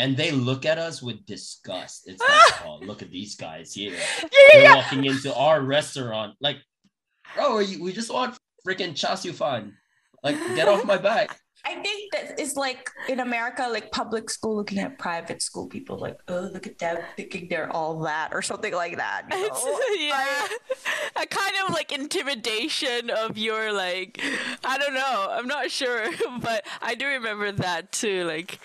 and 0.00 0.16
they 0.16 0.30
look 0.30 0.64
at 0.64 0.78
us 0.78 1.02
with 1.02 1.26
disgust. 1.26 2.08
It's 2.08 2.20
like, 2.20 2.30
ah! 2.30 2.62
oh, 2.66 2.78
look 2.78 3.02
at 3.02 3.10
these 3.10 3.36
guys 3.36 3.74
here. 3.74 3.92
Yeah, 3.92 4.28
They're 4.52 4.62
yeah. 4.62 4.74
walking 4.76 5.04
into 5.04 5.34
our 5.34 5.60
restaurant. 5.60 6.36
Like, 6.40 6.56
bro, 7.34 7.56
we 7.58 7.92
just 7.92 8.10
want 8.12 8.36
freaking 8.66 8.96
char 8.96 9.18
siu 9.18 9.34
fan. 9.34 9.74
Like, 10.22 10.36
get 10.56 10.68
off 10.68 10.86
my 10.86 10.96
back. 10.96 11.38
I 11.64 11.74
think 11.74 12.12
that 12.12 12.40
it's 12.40 12.56
like 12.56 12.90
in 13.08 13.20
America, 13.20 13.68
like 13.70 13.90
public 13.90 14.30
school 14.30 14.56
looking 14.56 14.78
at 14.78 14.98
private 14.98 15.42
school 15.42 15.66
people, 15.66 15.98
like, 15.98 16.18
oh, 16.28 16.50
look 16.52 16.66
at 16.66 16.78
them 16.78 16.98
thinking 17.16 17.48
they're 17.48 17.70
all 17.70 18.00
that 18.00 18.30
or 18.32 18.42
something 18.42 18.72
like 18.72 18.96
that. 18.96 19.26
you 19.30 19.48
know? 19.48 19.80
yeah, 19.98 20.46
a 21.22 21.26
kind 21.26 21.54
of 21.64 21.74
like 21.74 21.92
intimidation 21.92 23.10
of 23.10 23.36
your 23.36 23.72
like, 23.72 24.20
I 24.64 24.78
don't 24.78 24.94
know, 24.94 25.28
I'm 25.30 25.46
not 25.46 25.70
sure, 25.70 26.06
but 26.40 26.66
I 26.80 26.94
do 26.94 27.06
remember 27.06 27.52
that 27.52 27.92
too. 27.92 28.24
Like, 28.24 28.58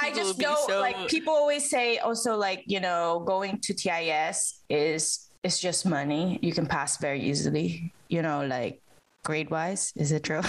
I 0.00 0.12
just 0.12 0.38
know, 0.38 0.56
so- 0.66 0.80
like, 0.80 1.08
people 1.08 1.34
always 1.34 1.68
say 1.68 1.98
also, 1.98 2.36
like, 2.36 2.64
you 2.66 2.80
know, 2.80 3.22
going 3.26 3.58
to 3.60 3.74
TIS 3.74 4.60
is 4.68 5.30
it's 5.42 5.58
just 5.58 5.86
money. 5.86 6.38
You 6.42 6.52
can 6.52 6.66
pass 6.66 6.98
very 6.98 7.22
easily, 7.22 7.92
you 8.08 8.22
know, 8.22 8.44
like 8.46 8.82
grade 9.22 9.50
wise. 9.50 9.92
Is 9.96 10.12
it 10.12 10.24
true? 10.24 10.42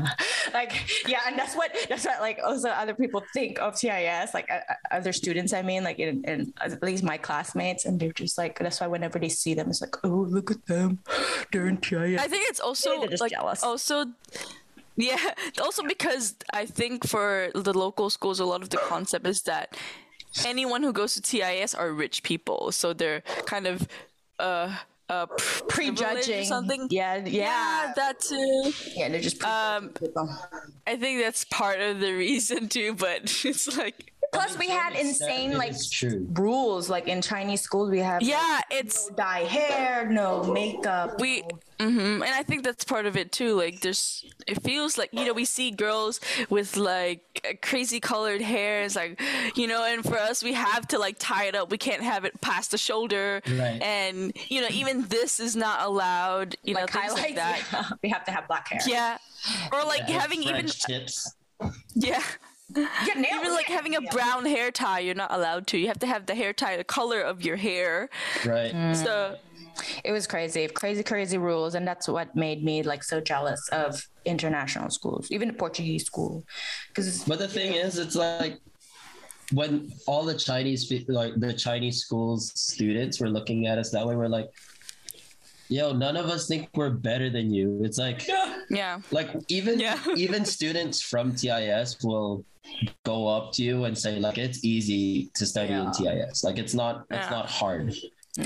like, 0.54 0.72
yeah, 1.08 1.20
and 1.26 1.38
that's 1.38 1.54
what 1.54 1.74
that's 1.88 2.04
what 2.04 2.20
like 2.20 2.38
also 2.44 2.68
other 2.68 2.94
people 2.94 3.22
think 3.32 3.58
of 3.60 3.78
TIS, 3.78 4.34
like 4.34 4.50
uh, 4.50 4.60
uh, 4.68 4.74
other 4.90 5.12
students. 5.12 5.52
I 5.52 5.62
mean, 5.62 5.84
like, 5.84 5.98
in, 5.98 6.22
in 6.24 6.52
at 6.60 6.82
least 6.82 7.02
my 7.02 7.18
classmates, 7.18 7.84
and 7.84 7.98
they're 7.98 8.12
just 8.12 8.38
like 8.38 8.58
that's 8.58 8.80
why 8.80 8.86
whenever 8.86 9.18
they 9.18 9.28
see 9.28 9.54
them, 9.54 9.68
it's 9.68 9.80
like, 9.80 9.96
oh, 10.04 10.26
look 10.28 10.50
at 10.50 10.64
them, 10.66 11.00
they're 11.52 11.66
in 11.66 11.78
TIS. 11.78 12.20
I 12.20 12.28
think 12.28 12.44
it's 12.48 12.60
also 12.60 13.00
like 13.20 13.32
jealous. 13.32 13.62
also 13.62 14.06
yeah 14.96 15.18
also 15.62 15.82
because 15.82 16.34
I 16.52 16.66
think 16.66 17.06
for 17.06 17.50
the 17.54 17.76
local 17.76 18.10
schools 18.10 18.40
a 18.40 18.44
lot 18.44 18.62
of 18.62 18.70
the 18.70 18.76
concept 18.76 19.26
is 19.26 19.42
that 19.42 19.76
anyone 20.44 20.82
who 20.82 20.92
goes 20.92 21.14
to 21.14 21.22
TIS 21.22 21.74
are 21.74 21.92
rich 21.92 22.22
people 22.22 22.72
so 22.72 22.92
they're 22.92 23.22
kind 23.46 23.66
of 23.66 23.88
uh 24.38 24.76
uh 25.10 25.26
prejudging 25.68 26.44
something 26.44 26.86
Yeah, 26.90 27.16
yeah, 27.16 27.26
yeah 27.26 27.92
that 27.96 28.20
too 28.20 28.72
yeah. 28.94 29.08
They're 29.08 29.20
just 29.20 29.42
um 29.44 29.88
people. 29.90 30.30
I 30.86 30.96
think 30.96 31.20
that's 31.20 31.44
part 31.44 31.80
of 31.80 32.00
the 32.00 32.12
reason 32.12 32.68
too 32.68 32.94
but 32.94 33.22
it's 33.44 33.76
like 33.76 34.12
Plus, 34.32 34.56
we 34.58 34.68
had 34.68 34.94
insane 34.94 35.56
like 35.58 35.74
rules. 36.32 36.88
Like 36.88 37.08
in 37.08 37.20
Chinese 37.22 37.60
schools, 37.62 37.90
we 37.90 37.98
have 37.98 38.22
like, 38.22 38.30
yeah 38.30 38.60
it's 38.70 39.10
no 39.10 39.16
dye 39.16 39.40
hair, 39.44 40.08
no 40.08 40.44
makeup. 40.44 41.20
we 41.20 41.40
no- 41.42 41.48
hmm 41.80 42.22
and 42.22 42.24
i 42.24 42.42
think 42.42 42.62
that's 42.62 42.84
part 42.84 43.06
of 43.06 43.16
it 43.16 43.32
too 43.32 43.54
like 43.54 43.80
there's 43.80 44.26
it 44.46 44.62
feels 44.62 44.98
like 44.98 45.08
you 45.14 45.24
know 45.24 45.32
we 45.32 45.46
see 45.46 45.70
girls 45.70 46.20
with 46.50 46.76
like 46.76 47.22
uh, 47.48 47.54
crazy 47.62 47.98
colored 47.98 48.42
hair 48.42 48.82
it's 48.82 48.94
like 48.96 49.18
you 49.56 49.66
know 49.66 49.82
and 49.86 50.04
for 50.04 50.18
us 50.18 50.42
we 50.44 50.52
have 50.52 50.86
to 50.86 50.98
like 50.98 51.16
tie 51.18 51.46
it 51.46 51.54
up 51.54 51.70
we 51.70 51.78
can't 51.78 52.02
have 52.02 52.26
it 52.26 52.38
past 52.42 52.72
the 52.72 52.76
shoulder 52.76 53.40
Right. 53.48 53.80
and 53.80 54.30
you 54.50 54.60
know 54.60 54.66
even 54.70 55.06
this 55.08 55.40
is 55.40 55.56
not 55.56 55.80
allowed 55.86 56.54
you 56.64 56.74
know 56.74 56.82
like 56.82 56.90
things 56.90 57.12
highlights. 57.14 57.22
like 57.22 57.36
that 57.36 57.62
yeah. 57.72 57.88
we 58.02 58.08
have 58.10 58.24
to 58.26 58.30
have 58.30 58.46
black 58.46 58.68
hair. 58.68 58.80
yeah 58.86 59.16
or 59.72 59.82
like 59.84 60.02
Have 60.02 60.20
having 60.20 60.42
even 60.42 60.68
French 60.68 60.82
tips. 60.82 61.34
yeah 61.94 62.22
Get 63.06 63.16
nails. 63.16 63.34
even 63.34 63.52
like 63.52 63.66
having 63.66 63.96
a 63.96 64.00
brown 64.02 64.44
hair 64.46 64.70
tie 64.70 65.00
you're 65.00 65.14
not 65.14 65.32
allowed 65.32 65.66
to 65.68 65.78
you 65.78 65.86
have 65.88 65.98
to 66.00 66.06
have 66.06 66.26
the 66.26 66.34
hair 66.34 66.52
tie 66.52 66.76
the 66.76 66.84
color 66.84 67.20
of 67.20 67.42
your 67.42 67.56
hair 67.56 68.08
Right. 68.44 68.72
Mm. 68.72 68.96
so 68.96 69.36
It 70.04 70.12
was 70.12 70.26
crazy, 70.26 70.68
crazy, 70.68 71.02
crazy 71.02 71.38
rules, 71.38 71.74
and 71.74 71.86
that's 71.88 72.06
what 72.06 72.34
made 72.36 72.62
me 72.62 72.82
like 72.82 73.02
so 73.02 73.20
jealous 73.20 73.60
of 73.72 74.06
international 74.24 74.90
schools, 74.90 75.28
even 75.30 75.48
the 75.48 75.54
Portuguese 75.54 76.04
school, 76.04 76.44
because 76.88 77.24
But 77.24 77.38
the 77.38 77.48
thing 77.48 77.72
is, 77.74 77.96
it's 77.98 78.14
like 78.14 78.58
when 79.52 79.90
all 80.06 80.24
the 80.24 80.34
Chinese 80.34 80.92
like 81.08 81.34
the 81.36 81.52
Chinese 81.52 81.98
schools 82.04 82.52
students 82.54 83.20
were 83.20 83.30
looking 83.30 83.66
at 83.66 83.78
us 83.78 83.90
that 83.90 84.06
way, 84.06 84.14
we're 84.16 84.28
like, 84.28 84.48
yo, 85.70 85.92
none 85.92 86.16
of 86.16 86.26
us 86.26 86.46
think 86.48 86.68
we're 86.74 86.90
better 86.90 87.30
than 87.30 87.52
you. 87.54 87.80
It's 87.82 87.98
like 87.98 88.26
yeah 88.68 89.00
like 89.10 89.30
even 89.48 89.78
Yeah. 89.80 89.98
even 90.16 90.44
students 90.44 91.00
from 91.00 91.34
TIS 91.34 91.96
will 92.02 92.44
go 93.04 93.26
up 93.26 93.52
to 93.54 93.62
you 93.62 93.84
and 93.84 93.96
say 93.96 94.18
like 94.20 94.38
it's 94.38 94.64
easy 94.64 95.30
to 95.34 95.46
study 95.46 95.72
in 95.72 95.90
TIS. 95.92 96.44
Like 96.44 96.58
it's 96.58 96.74
not 96.74 97.06
it's 97.10 97.30
not 97.30 97.46
hard. 97.48 97.94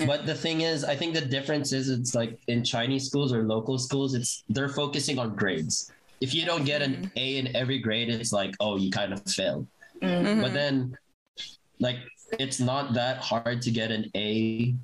But 0.07 0.25
the 0.25 0.35
thing 0.35 0.63
is, 0.63 0.83
I 0.83 0.97
think 0.97 1.13
the 1.15 1.21
difference 1.21 1.73
is 1.73 1.91
it's 1.91 2.15
like 2.15 2.39
in 2.49 2.65
Chinese 2.65 3.07
schools 3.07 3.33
or 3.35 3.43
local 3.45 3.79
schools, 3.79 4.15
it's 4.15 4.43
they're 4.49 4.71
focusing 4.71 5.19
on 5.19 5.35
grades. 5.37 5.91
If 6.21 6.33
you 6.35 6.47
don't 6.47 6.65
get 6.65 6.81
an 6.81 7.11
A 7.17 7.37
in 7.37 7.55
every 7.55 7.79
grade, 7.79 8.09
it's 8.09 8.33
like, 8.33 8.55
oh, 8.61 8.77
you 8.77 8.91
kind 8.91 9.13
of 9.13 9.23
failed. 9.27 9.67
Mhm. 10.03 10.41
But 10.41 10.55
then 10.55 10.97
like 11.81 11.97
it's 12.39 12.61
not 12.61 12.95
that 12.95 13.19
hard 13.19 13.61
to 13.63 13.71
get 13.71 13.91
an 13.91 14.11
A 14.17 14.75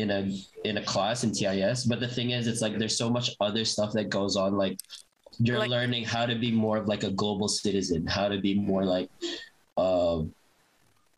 in 0.00 0.10
a 0.10 0.30
in 0.64 0.78
a 0.78 0.84
class 0.84 1.24
in 1.24 1.32
TIS. 1.32 1.84
But 1.84 2.00
the 2.00 2.08
thing 2.08 2.30
is 2.30 2.46
it's 2.46 2.60
like 2.60 2.78
there's 2.78 2.96
so 2.96 3.10
much 3.10 3.30
other 3.40 3.64
stuff 3.64 3.92
that 3.92 4.08
goes 4.10 4.36
on. 4.36 4.56
Like 4.56 4.76
you're 5.38 5.58
Like- 5.58 5.70
learning 5.70 6.04
how 6.04 6.26
to 6.26 6.34
be 6.34 6.50
more 6.50 6.76
of 6.78 6.86
like 6.88 7.04
a 7.04 7.10
global 7.10 7.48
citizen, 7.48 8.06
how 8.06 8.28
to 8.28 8.38
be 8.40 8.54
more 8.54 8.84
like 8.84 9.08
uh, 9.76 10.22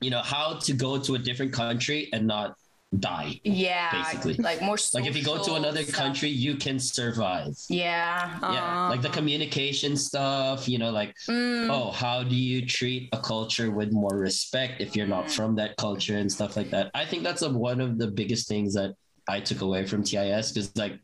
you 0.01 0.11
know, 0.11 0.21
how 0.23 0.55
to 0.55 0.73
go 0.73 0.99
to 0.99 1.15
a 1.15 1.19
different 1.19 1.53
country 1.53 2.09
and 2.13 2.27
not 2.27 2.57
die. 2.99 3.41
Yeah, 3.45 3.91
Basically. 3.93 4.35
like 4.35 4.61
more. 4.63 4.77
Like 4.95 5.07
if 5.07 5.17
you 5.17 5.23
go 5.23 5.43
to 5.45 5.55
another 5.55 5.83
stuff. 5.85 5.95
country, 5.95 6.29
you 6.29 6.57
can 6.57 6.79
survive. 6.81 7.55
Yeah. 7.69 8.39
Yeah, 8.43 8.89
like 8.89 9.01
the 9.03 9.11
communication 9.11 9.97
stuff, 9.97 10.69
you 10.69 10.79
know, 10.79 10.91
like 10.91 11.15
Mm, 11.29 11.71
oh, 11.71 11.93
how 11.93 12.25
do 12.25 12.35
you 12.35 12.67
treat 12.67 13.09
a 13.13 13.19
culture 13.19 13.71
with 13.71 13.93
more 13.93 14.17
respect 14.17 14.81
if 14.81 14.97
you're 14.97 15.07
not 15.07 15.27
Mm. 15.27 15.37
from 15.37 15.55
that 15.57 15.77
culture 15.77 16.17
and 16.19 16.31
stuff 16.31 16.57
like 16.57 16.71
that? 16.71 16.91
I 16.95 17.05
think 17.07 17.23
that's 17.23 17.43
a, 17.43 17.51
one 17.51 17.81
of 17.81 17.97
the 17.99 18.09
biggest 18.11 18.49
things 18.49 18.75
that 18.75 18.95
I 19.29 19.39
took 19.41 19.61
away 19.61 19.87
from 19.87 20.03
TIS 20.03 20.51
because, 20.51 20.75
like, 20.77 20.99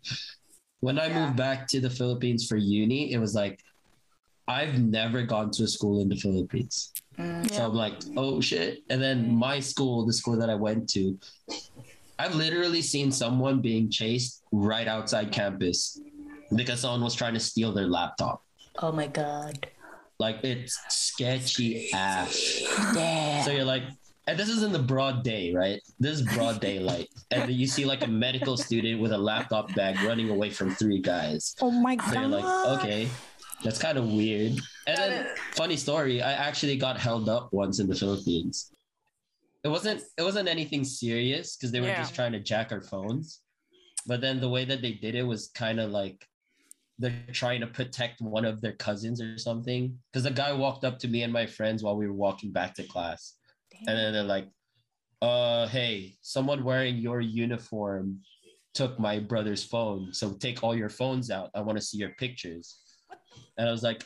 when 0.81 0.99
I 0.99 1.07
Yeah. 1.07 1.27
moved 1.27 1.37
back 1.37 1.69
to 1.69 1.81
the 1.81 1.91
Philippines 1.91 2.47
for 2.49 2.57
uni, 2.57 3.13
it 3.13 3.19
was 3.19 3.35
like 3.35 3.61
I've 4.49 4.81
never 4.81 5.23
gone 5.23 5.51
to 5.53 5.65
a 5.65 5.69
school 5.69 6.01
in 6.01 6.09
the 6.09 6.17
Philippines. 6.17 6.93
Mm. 7.19 7.51
So 7.51 7.65
I'm 7.65 7.75
like, 7.75 7.95
oh 8.17 8.41
shit. 8.41 8.83
And 8.91 9.01
then 9.01 9.35
my 9.35 9.61
school, 9.61 10.07
the 10.07 10.13
school 10.13 10.37
that 10.39 10.51
I 10.51 10.55
went 10.55 10.89
to, 10.91 11.19
I've 12.19 12.35
literally 12.35 12.83
seen 12.83 13.13
someone 13.13 13.61
being 13.61 13.91
chased 13.91 14.43
right 14.53 14.89
outside 14.89 15.33
campus 15.33 16.01
because 16.55 16.81
someone 16.81 17.03
was 17.03 17.15
trying 17.15 17.35
to 17.35 17.41
steal 17.41 17.73
their 17.73 17.87
laptop. 17.87 18.43
Oh 18.79 18.93
my 18.93 19.07
god. 19.07 19.67
Like 20.19 20.43
it's 20.45 20.79
sketchy 20.89 21.93
ass. 21.93 22.63
Damn. 22.95 23.45
So 23.45 23.51
you're 23.51 23.65
like, 23.65 23.83
and 24.27 24.39
this 24.39 24.49
is 24.49 24.63
in 24.63 24.73
the 24.73 24.79
broad 24.81 25.23
day, 25.23 25.53
right? 25.55 25.81
This 26.01 26.21
is 26.21 26.23
broad 26.35 26.61
daylight. 26.61 27.09
And 27.33 27.43
then 27.43 27.51
you 27.51 27.67
see 27.67 27.85
like 27.85 28.05
a 28.05 28.09
medical 28.09 28.57
student 28.57 29.01
with 29.01 29.11
a 29.11 29.19
laptop 29.19 29.75
bag 29.75 30.01
running 30.03 30.31
away 30.31 30.51
from 30.51 30.71
three 30.71 31.01
guys. 31.01 31.57
oh 31.61 31.73
my 31.73 31.97
So 31.97 32.21
you're 32.21 32.29
like, 32.29 32.79
okay, 32.79 33.09
that's 33.63 33.79
kind 33.79 33.99
of 33.99 34.07
weird. 34.13 34.53
And 34.87 34.97
then 34.97 35.27
funny 35.53 35.77
story, 35.77 36.23
I 36.23 36.33
actually 36.33 36.77
got 36.77 36.99
held 36.99 37.29
up 37.29 37.53
once 37.53 37.81
in 37.81 37.87
the 37.89 37.95
Philippines. 37.95 38.71
It 39.65 39.69
wasn't 39.69 40.03
it 40.17 40.23
wasn't 40.23 40.49
anything 40.49 40.85
serious 40.85 41.57
because 41.57 41.73
they 41.73 41.81
were 41.81 41.89
Yeah. 41.89 41.99
just 42.01 42.15
trying 42.15 42.33
to 42.33 42.41
jack 42.41 42.71
our 42.73 42.83
phones. 42.83 43.41
But 44.07 44.21
then 44.21 44.41
the 44.41 44.49
way 44.49 44.65
that 44.65 44.83
they 44.83 44.93
did 44.93 45.15
it 45.17 45.25
was 45.25 45.49
kind 45.49 45.81
of 45.81 45.91
like 45.91 46.25
they're 46.99 47.25
trying 47.33 47.61
to 47.61 47.67
protect 47.67 48.21
one 48.21 48.45
of 48.45 48.61
their 48.61 48.73
cousins 48.75 49.21
or 49.21 49.37
something. 49.39 49.99
Because 50.13 50.23
the 50.25 50.31
guy 50.31 50.53
walked 50.53 50.85
up 50.85 50.99
to 51.01 51.09
me 51.09 51.23
and 51.25 51.33
my 51.33 51.47
friends 51.47 51.83
while 51.83 51.97
we 51.97 52.07
were 52.07 52.15
walking 52.15 52.53
back 52.53 52.75
to 52.75 52.85
class. 52.85 53.35
And 53.87 53.99
then 53.99 54.13
they're 54.15 54.23
like, 54.23 54.49
uh, 55.21 55.67
hey, 55.69 56.17
someone 56.23 56.65
wearing 56.65 56.97
your 56.97 57.21
uniform 57.21 58.21
took 58.73 58.99
my 58.99 59.19
brother's 59.19 59.65
phone. 59.65 60.13
So 60.15 60.33
take 60.35 60.63
all 60.63 60.75
your 60.75 60.89
phones 60.89 61.31
out. 61.31 61.51
I 61.55 61.61
want 61.61 61.77
to 61.77 61.85
see 61.85 61.99
your 61.99 62.11
pictures. 62.11 62.79
And 63.59 63.69
I 63.69 63.73
was 63.73 63.83
like, 63.83 64.05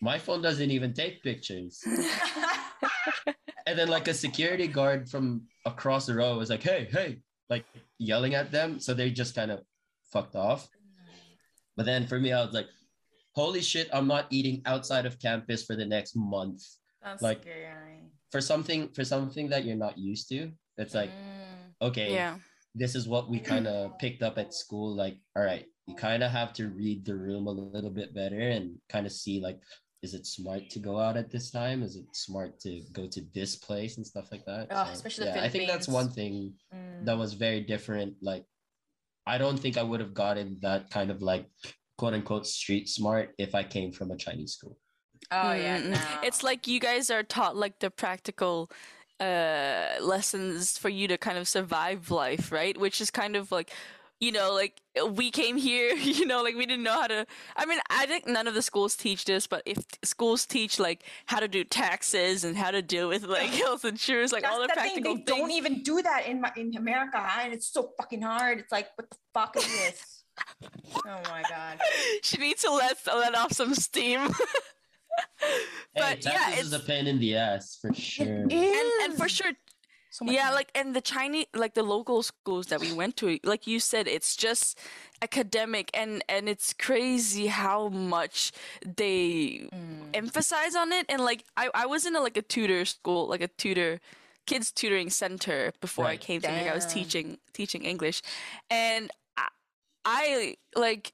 my 0.00 0.18
phone 0.18 0.42
doesn't 0.42 0.70
even 0.70 0.92
take 0.92 1.22
pictures. 1.22 1.82
and 3.66 3.78
then 3.78 3.88
like 3.88 4.08
a 4.08 4.14
security 4.14 4.68
guard 4.68 5.08
from 5.08 5.42
across 5.64 6.06
the 6.06 6.14
row 6.14 6.36
was 6.38 6.50
like, 6.50 6.62
hey, 6.62 6.88
hey, 6.90 7.18
like 7.50 7.64
yelling 7.98 8.34
at 8.34 8.52
them. 8.52 8.78
So 8.78 8.94
they 8.94 9.10
just 9.10 9.34
kind 9.34 9.50
of 9.50 9.60
fucked 10.12 10.36
off. 10.36 10.68
But 11.76 11.86
then 11.86 12.06
for 12.06 12.18
me, 12.20 12.32
I 12.32 12.44
was 12.44 12.54
like, 12.54 12.68
holy 13.34 13.60
shit, 13.60 13.88
I'm 13.92 14.06
not 14.06 14.26
eating 14.30 14.62
outside 14.66 15.04
of 15.06 15.18
campus 15.20 15.64
for 15.64 15.76
the 15.76 15.84
next 15.86 16.14
month. 16.16 16.62
That's 17.02 17.22
like- 17.22 17.42
scary. 17.42 17.72
For 18.32 18.40
something 18.40 18.88
for 18.92 19.04
something 19.04 19.48
that 19.50 19.64
you're 19.64 19.76
not 19.76 19.96
used 19.96 20.28
to. 20.30 20.50
It's 20.76 20.94
like, 20.94 21.10
Mm. 21.10 21.86
okay, 21.88 22.12
yeah. 22.12 22.36
this 22.74 22.94
is 22.94 23.06
what 23.08 23.30
we 23.30 23.38
kind 23.38 23.66
of 23.66 23.96
picked 23.98 24.22
up 24.22 24.36
at 24.36 24.52
school. 24.52 24.94
Like, 24.94 25.16
all 25.36 25.44
right, 25.44 25.64
you 25.86 25.94
kind 25.94 26.22
of 26.22 26.30
have 26.30 26.52
to 26.54 26.68
read 26.68 27.04
the 27.04 27.14
room 27.14 27.46
a 27.46 27.50
little 27.50 27.90
bit 27.90 28.14
better 28.14 28.40
and 28.40 28.76
kind 28.88 29.06
of 29.06 29.12
see 29.12 29.40
like, 29.40 29.58
is 30.02 30.14
it 30.14 30.26
smart 30.26 30.68
to 30.70 30.78
go 30.78 30.98
out 30.98 31.16
at 31.16 31.30
this 31.30 31.50
time? 31.50 31.82
Is 31.82 31.96
it 31.96 32.04
smart 32.12 32.58
to 32.60 32.82
go 32.92 33.06
to 33.06 33.22
this 33.32 33.56
place 33.56 33.96
and 33.96 34.06
stuff 34.06 34.28
like 34.30 34.44
that? 34.46 34.68
Oh, 34.70 34.82
especially 34.92 35.26
the 35.26 35.36
yeah, 35.36 35.42
I 35.44 35.48
think 35.48 35.68
that's 35.68 35.88
one 35.88 36.10
thing 36.10 36.54
Mm. 36.74 37.04
that 37.06 37.16
was 37.16 37.34
very 37.34 37.60
different. 37.60 38.14
Like, 38.20 38.44
I 39.26 39.38
don't 39.38 39.58
think 39.58 39.76
I 39.78 39.82
would 39.82 40.00
have 40.00 40.14
gotten 40.14 40.58
that 40.62 40.90
kind 40.90 41.10
of 41.10 41.22
like 41.22 41.46
quote 41.98 42.14
unquote 42.14 42.46
street 42.46 42.88
smart 42.88 43.34
if 43.38 43.54
I 43.54 43.62
came 43.62 43.92
from 43.92 44.10
a 44.10 44.16
Chinese 44.16 44.54
school. 44.54 44.78
Oh 45.30 45.52
yeah. 45.52 45.80
Mm, 45.80 45.90
No. 45.90 46.00
It's 46.22 46.42
like 46.42 46.66
you 46.66 46.80
guys 46.80 47.10
are 47.10 47.22
taught 47.22 47.56
like 47.56 47.78
the 47.78 47.90
practical 47.90 48.70
uh 49.20 49.94
lessons 50.00 50.76
for 50.76 50.88
you 50.90 51.08
to 51.08 51.16
kind 51.16 51.38
of 51.38 51.48
survive 51.48 52.10
life, 52.10 52.52
right? 52.52 52.76
Which 52.76 53.00
is 53.00 53.10
kind 53.10 53.34
of 53.36 53.50
like 53.50 53.70
you 54.20 54.32
know, 54.32 54.52
like 54.54 54.80
we 55.10 55.30
came 55.30 55.56
here, 55.56 55.90
you 55.94 56.26
know, 56.26 56.42
like 56.42 56.54
we 56.56 56.66
didn't 56.66 56.84
know 56.84 56.92
how 57.00 57.06
to. 57.06 57.26
I 57.56 57.66
mean, 57.66 57.78
I 57.90 58.06
think 58.06 58.26
none 58.26 58.46
of 58.46 58.54
the 58.54 58.62
schools 58.62 58.96
teach 58.96 59.24
this, 59.24 59.46
but 59.46 59.62
if 59.66 59.78
schools 60.02 60.46
teach 60.46 60.78
like 60.78 61.04
how 61.26 61.40
to 61.40 61.48
do 61.48 61.64
taxes 61.64 62.44
and 62.44 62.56
how 62.56 62.70
to 62.70 62.82
deal 62.82 63.08
with 63.08 63.24
like 63.24 63.50
health 63.62 63.84
insurance, 63.84 64.32
like 64.32 64.42
That's 64.42 64.54
all 64.54 64.62
the, 64.62 64.68
the 64.68 64.74
thing. 64.74 64.82
practical 64.82 65.14
They 65.16 65.22
things. 65.22 65.38
don't 65.38 65.50
even 65.50 65.82
do 65.82 66.02
that 66.02 66.26
in 66.26 66.40
my, 66.40 66.50
in 66.56 66.74
America, 66.76 67.18
and 67.40 67.52
it's 67.52 67.66
so 67.68 67.90
fucking 67.98 68.22
hard. 68.22 68.58
It's 68.58 68.72
like, 68.72 68.88
what 68.96 69.10
the 69.10 69.16
fuck 69.34 69.56
is 69.56 69.66
this? 69.66 70.22
oh 71.06 71.20
my 71.30 71.42
god. 71.48 71.78
she 72.22 72.36
needs 72.38 72.62
to 72.62 72.70
let 72.70 72.98
let 73.06 73.34
off 73.34 73.52
some 73.52 73.74
steam. 73.74 74.20
Hey, 75.40 75.56
but 75.94 76.24
yeah, 76.24 76.32
taxes 76.32 76.66
is 76.66 76.72
a 76.74 76.80
pain 76.80 77.06
in 77.06 77.18
the 77.18 77.36
ass 77.36 77.78
for 77.80 77.92
sure. 77.94 78.26
and, 78.26 78.52
and 78.52 79.14
for 79.16 79.30
sure 79.30 79.52
So 80.16 80.24
much 80.24 80.34
yeah 80.34 80.44
money. 80.44 80.56
like 80.60 80.70
and 80.74 80.88
the 80.96 81.00
chinese 81.14 81.46
like 81.54 81.74
the 81.74 81.82
local 81.82 82.22
schools 82.22 82.66
that 82.68 82.80
we 82.80 82.90
went 83.00 83.16
to 83.20 83.38
like 83.44 83.66
you 83.66 83.78
said 83.80 84.08
it's 84.08 84.32
just 84.36 84.78
academic 85.20 85.90
and 85.92 86.24
and 86.28 86.48
it's 86.48 86.72
crazy 86.72 87.46
how 87.48 87.88
much 87.88 88.52
they 89.00 89.68
Mm. 89.72 90.08
emphasize 90.14 90.74
on 90.74 90.92
it 90.92 91.04
and 91.12 91.20
like 91.30 91.44
i 91.56 91.68
i 91.74 91.84
was 91.86 92.06
in 92.06 92.16
a 92.16 92.20
like 92.20 92.36
a 92.38 92.42
tutor 92.54 92.84
school 92.86 93.22
like 93.28 93.42
a 93.42 93.48
tutor 93.62 94.00
kids 94.46 94.72
tutoring 94.72 95.10
center 95.10 95.72
before 95.80 96.06
i 96.06 96.16
Right. 96.16 96.20
came 96.20 96.40
to 96.40 96.48
America. 96.48 96.70
i 96.72 96.74
was 96.74 96.86
teaching 96.86 97.38
teaching 97.52 97.82
english 97.84 98.22
and 98.70 99.10
I, 99.36 99.48
I 100.04 100.56
like 100.76 101.12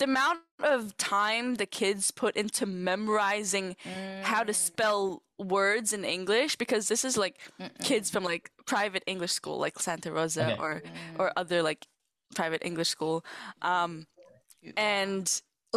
the 0.00 0.06
amount 0.14 0.40
of 0.74 0.96
time 0.96 1.46
the 1.62 1.66
kids 1.80 2.10
put 2.22 2.32
into 2.42 2.64
memorizing 2.66 3.76
how 4.30 4.42
to 4.50 4.52
Mm. 4.52 4.62
spell 4.68 5.00
words 5.38 5.92
in 5.96 6.02
English 6.04 6.56
because 6.56 6.84
this 6.92 7.04
is 7.04 7.16
like 7.24 7.36
Mm-mm. 7.60 7.78
kids 7.90 8.10
from 8.12 8.24
like 8.32 8.44
private 8.66 9.04
English 9.06 9.32
school 9.40 9.58
like 9.64 9.76
Santa 9.86 10.10
Rosa 10.18 10.44
Okay. 10.52 10.58
or 10.62 10.72
Mm. 10.84 11.20
or 11.20 11.26
other 11.42 11.62
like 11.70 11.82
private 12.34 12.62
English 12.70 12.90
school 12.96 13.16
um 13.62 13.92
and 14.76 15.26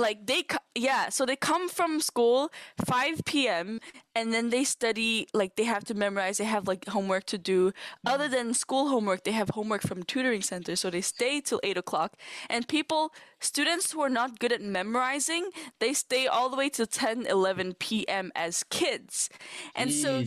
like 0.05 0.19
they 0.29 0.41
yeah 0.75 1.09
so 1.09 1.25
they 1.25 1.35
come 1.35 1.69
from 1.69 1.99
school 1.99 2.51
5 2.85 3.25
p.m 3.25 3.79
and 4.15 4.33
then 4.33 4.49
they 4.49 4.63
study 4.63 5.27
like 5.33 5.55
they 5.55 5.63
have 5.63 5.83
to 5.83 5.93
memorize 5.93 6.37
they 6.37 6.45
have 6.45 6.67
like 6.67 6.87
homework 6.87 7.25
to 7.25 7.37
do 7.37 7.71
other 8.05 8.27
than 8.27 8.53
school 8.53 8.87
homework 8.89 9.23
they 9.23 9.31
have 9.31 9.49
homework 9.49 9.81
from 9.81 10.03
tutoring 10.03 10.41
center 10.41 10.75
so 10.75 10.89
they 10.89 11.01
stay 11.01 11.39
till 11.41 11.59
8 11.63 11.77
o'clock 11.77 12.17
and 12.49 12.67
people 12.67 13.13
students 13.39 13.91
who 13.91 14.01
are 14.01 14.09
not 14.09 14.39
good 14.39 14.51
at 14.51 14.61
memorizing 14.61 15.49
they 15.79 15.93
stay 15.93 16.27
all 16.27 16.49
the 16.49 16.57
way 16.57 16.69
till 16.69 16.87
10 16.87 17.27
11 17.27 17.75
p.m 17.75 18.31
as 18.35 18.63
kids 18.63 19.29
and 19.75 19.91
so 19.91 20.23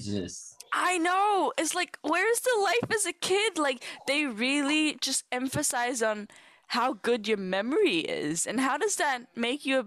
I 0.72 0.98
know. 0.98 1.52
It's 1.56 1.74
like, 1.74 1.98
where's 2.02 2.40
the 2.40 2.59
life 2.62 2.90
as 2.94 3.06
a 3.06 3.12
kid? 3.12 3.56
Like, 3.59 3.82
they 4.06 4.26
really 4.26 4.96
just 5.00 5.24
emphasize 5.32 6.02
on 6.02 6.28
how 6.68 6.94
good 6.94 7.28
your 7.28 7.38
memory 7.38 8.00
is, 8.00 8.46
and 8.46 8.61
how 8.61 8.76
does 8.76 8.96
that 8.96 9.28
make 9.37 9.64
you? 9.64 9.78
A, 9.80 9.85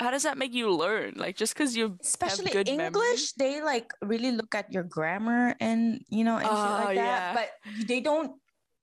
how 0.00 0.10
does 0.10 0.24
that 0.24 0.36
make 0.38 0.52
you 0.54 0.70
learn? 0.70 1.14
Like, 1.16 1.36
just 1.36 1.54
because 1.54 1.76
you 1.76 1.96
especially 2.02 2.46
have 2.46 2.52
good 2.52 2.66
memory? 2.68 2.86
English, 2.86 3.32
they 3.32 3.62
like 3.62 3.92
really 4.02 4.32
look 4.32 4.54
at 4.54 4.72
your 4.72 4.82
grammar 4.84 5.54
and 5.60 6.00
you 6.08 6.24
know 6.24 6.36
and 6.36 6.44
shit 6.46 6.52
Oh, 6.52 6.82
like 6.84 6.96
that. 6.96 6.96
yeah. 6.96 7.34
But 7.34 7.50
they 7.88 8.00
don't 8.00 8.32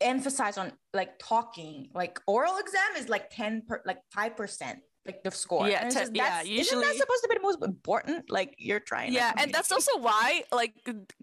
emphasize 0.01 0.57
on 0.57 0.71
like 0.93 1.19
talking. 1.19 1.89
Like 1.93 2.19
oral 2.27 2.57
exam 2.57 2.97
is 2.97 3.09
like 3.09 3.29
ten 3.29 3.61
per 3.67 3.81
like 3.85 3.99
five 4.11 4.35
percent 4.35 4.79
like 5.05 5.23
the 5.23 5.31
score. 5.31 5.67
Yeah, 5.67 5.87
te- 5.89 5.99
just- 5.99 6.15
yeah, 6.15 6.23
that's- 6.43 6.47
isn't 6.47 6.79
that 6.79 6.95
supposed 6.95 7.23
to 7.23 7.29
be 7.29 7.35
the 7.35 7.41
most 7.41 7.61
important? 7.63 8.31
Like 8.31 8.55
you're 8.57 8.79
trying. 8.79 9.09
to 9.11 9.15
Yeah, 9.15 9.33
and 9.37 9.53
that's 9.53 9.71
also 9.71 9.97
why 9.99 10.43
like 10.51 10.73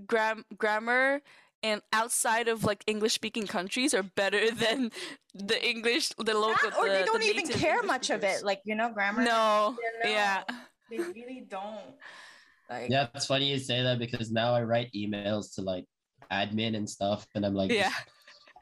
gram 0.07 0.45
grammar 0.57 1.21
and 1.63 1.83
outside 1.93 2.49
of 2.49 2.65
like 2.65 2.83
English 2.87 3.15
speaking 3.15 3.47
countries 3.47 3.93
are 3.95 4.03
better 4.03 4.51
than 4.65 4.91
the 5.35 5.59
English 5.69 6.11
the 6.19 6.35
local 6.35 6.71
That, 6.71 6.79
or 6.79 6.87
the- 6.89 6.95
they 6.95 7.05
don't 7.05 7.23
even 7.23 7.47
care 7.49 7.75
English 7.75 7.87
much 7.87 8.11
of 8.11 8.25
it. 8.25 8.43
Like 8.45 8.61
you 8.65 8.75
know, 8.75 8.91
grammar. 8.91 9.23
No, 9.23 9.77
Yeah, 9.79 10.05
no. 10.05 10.11
yeah. 10.11 10.43
they 10.91 10.99
really 10.99 11.47
don't. 11.49 11.95
Like 12.69 12.91
Yeah, 12.91 13.09
it's 13.15 13.27
funny 13.27 13.51
you 13.51 13.59
say 13.59 13.83
that 13.83 13.99
because 13.99 14.31
now 14.31 14.55
I 14.55 14.63
write 14.63 14.91
emails 14.95 15.55
to 15.57 15.63
like 15.63 15.85
admin 16.33 16.77
and 16.77 16.89
stuff, 16.89 17.27
and 17.35 17.45
I'm 17.45 17.55
like, 17.55 17.71
Yeah. 17.73 17.93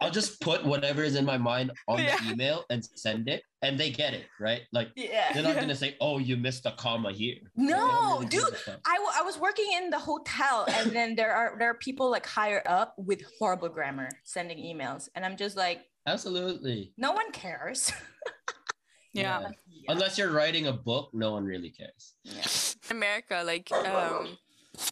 I'll 0.01 0.11
just 0.11 0.41
put 0.41 0.65
whatever 0.65 1.03
is 1.03 1.17
in 1.17 1.25
my 1.25 1.39
mind 1.39 1.73
on 1.89 1.99
Yeah. 1.99 2.17
the 2.19 2.31
email 2.33 2.65
and 2.71 2.85
send 2.95 3.29
it, 3.29 3.43
and 3.63 3.79
they 3.79 3.91
get 3.91 4.15
it, 4.15 4.27
right? 4.39 4.63
Like 4.73 4.91
yeah. 4.95 5.33
they're 5.33 5.43
not 5.43 5.57
gonna 5.57 5.75
say, 5.75 5.97
"Oh, 6.01 6.19
you 6.19 6.37
missed 6.37 6.67
a 6.67 6.73
comma 6.73 7.13
here." 7.13 7.37
No, 7.57 8.15
really 8.19 8.27
dude, 8.27 8.43
a 8.49 8.53
fuck. 8.53 8.81
I, 8.87 8.95
w- 8.95 9.13
I 9.15 9.23
was 9.23 9.39
working 9.39 9.67
in 9.77 9.91
the 9.91 9.99
hotel 9.99 10.67
and 10.69 10.91
then 10.97 11.17
there 11.17 11.33
are 11.33 11.57
there 11.59 11.71
are 11.71 11.75
people 11.75 12.11
like 12.11 12.27
higher 12.27 12.63
up 12.67 12.95
with 12.97 13.23
horrible 13.39 13.69
grammar 13.69 14.09
sending 14.25 14.59
emails 14.59 15.09
and 15.15 15.25
I'm 15.25 15.37
just 15.37 15.57
like 15.57 15.81
Absolutely. 16.07 16.93
no 16.97 17.13
one 17.13 17.31
cares. 17.33 17.93
yeah. 19.13 19.41
Yeah. 19.41 19.93
Unless 19.93 20.19
you're 20.19 20.31
writing 20.31 20.67
a 20.67 20.73
book, 20.73 21.11
no 21.13 21.33
one 21.33 21.45
really 21.45 21.71
cares. 21.71 22.77
America, 22.91 23.43
like 23.45 23.71
um, 23.73 24.39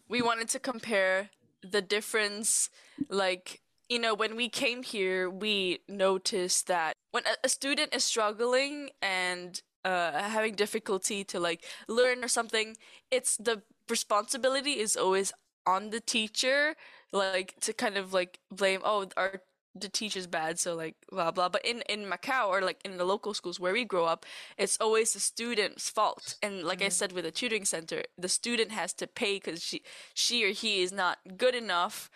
we 0.09 0.21
wanted 0.23 0.49
to 0.51 0.59
compare 0.59 1.31
the 1.63 1.83
difference, 1.83 2.71
like 3.09 3.61
you 3.89 3.99
know, 3.99 4.15
when 4.15 4.37
we 4.37 4.49
came 4.49 4.83
here, 4.83 5.31
we 5.31 5.81
noticed 5.89 6.67
that 6.67 6.95
when 7.13 7.25
a, 7.43 7.49
student 7.49 7.95
is 7.95 8.05
struggling 8.05 8.91
and 9.01 9.63
uh, 9.85 10.23
having 10.23 10.55
difficulty 10.55 11.23
to 11.25 11.39
like 11.39 11.65
learn 11.89 12.25
or 12.25 12.29
something, 12.29 12.77
it's 13.11 13.37
the 13.37 13.63
responsibility 13.89 14.81
is 14.81 14.97
always 14.97 15.33
on 15.67 15.91
the 15.91 16.01
teacher, 16.01 16.75
like 17.13 17.55
to 17.61 17.73
kind 17.73 17.97
of 17.97 18.13
like 18.13 18.41
blame, 18.51 18.81
oh, 18.85 19.07
our 19.17 19.43
the 19.79 19.89
teacher's 19.89 20.27
bad, 20.27 20.59
so 20.59 20.75
like 20.75 20.97
blah 21.11 21.31
blah. 21.31 21.49
But 21.49 21.65
in 21.65 21.83
in 21.89 22.07
Macau 22.07 22.49
or 22.49 22.63
like 22.63 22.81
in 22.85 22.97
the 22.97 23.05
local 23.05 23.35
schools 23.35 23.61
where 23.61 23.73
we 23.73 23.85
grow 23.85 24.07
up, 24.07 24.25
it's 24.57 24.79
always 24.81 25.13
the 25.13 25.21
student's 25.21 25.91
fault. 25.91 26.37
And 26.43 26.65
like 26.65 26.83
I 26.83 26.89
said, 26.89 27.13
with 27.13 27.25
the 27.25 27.31
tutoring 27.31 27.65
center, 27.65 28.03
the 28.19 28.29
student 28.29 28.73
has 28.73 28.93
to 28.95 29.07
pay 29.07 29.37
because 29.37 29.63
she 29.63 29.83
she 30.15 30.45
or 30.45 30.53
he 30.53 30.83
is 30.83 30.93
not 30.93 31.19
good 31.37 31.55
enough 31.55 32.11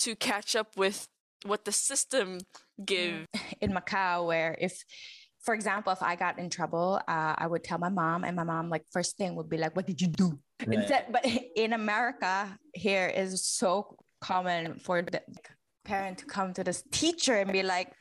to 0.00 0.14
catch 0.14 0.54
up 0.54 0.76
with 0.76 1.08
what 1.44 1.64
the 1.64 1.72
system 1.72 2.38
give. 2.84 3.26
in 3.60 3.72
Macau 3.72 4.26
where 4.26 4.56
if 4.60 4.82
for 5.42 5.54
example 5.54 5.92
if 5.92 6.02
I 6.02 6.16
got 6.16 6.38
in 6.38 6.50
trouble 6.50 7.00
uh, 7.08 7.34
I 7.36 7.46
would 7.46 7.64
tell 7.64 7.78
my 7.78 7.88
mom 7.88 8.24
and 8.24 8.36
my 8.36 8.44
mom 8.44 8.68
like 8.70 8.84
first 8.90 9.16
thing 9.16 9.34
would 9.36 9.48
be 9.48 9.56
like 9.56 9.74
what 9.76 9.86
did 9.86 10.00
you 10.00 10.08
do? 10.08 10.38
Right. 10.60 10.78
Instead, 10.78 11.06
but 11.10 11.26
in 11.56 11.72
America 11.72 12.58
here 12.74 13.06
is 13.08 13.44
so 13.44 13.96
common 14.20 14.78
for 14.78 15.02
the 15.02 15.22
parent 15.84 16.18
to 16.18 16.26
come 16.26 16.52
to 16.54 16.64
this 16.64 16.82
teacher 16.90 17.36
and 17.36 17.52
be 17.52 17.62
like 17.62 17.92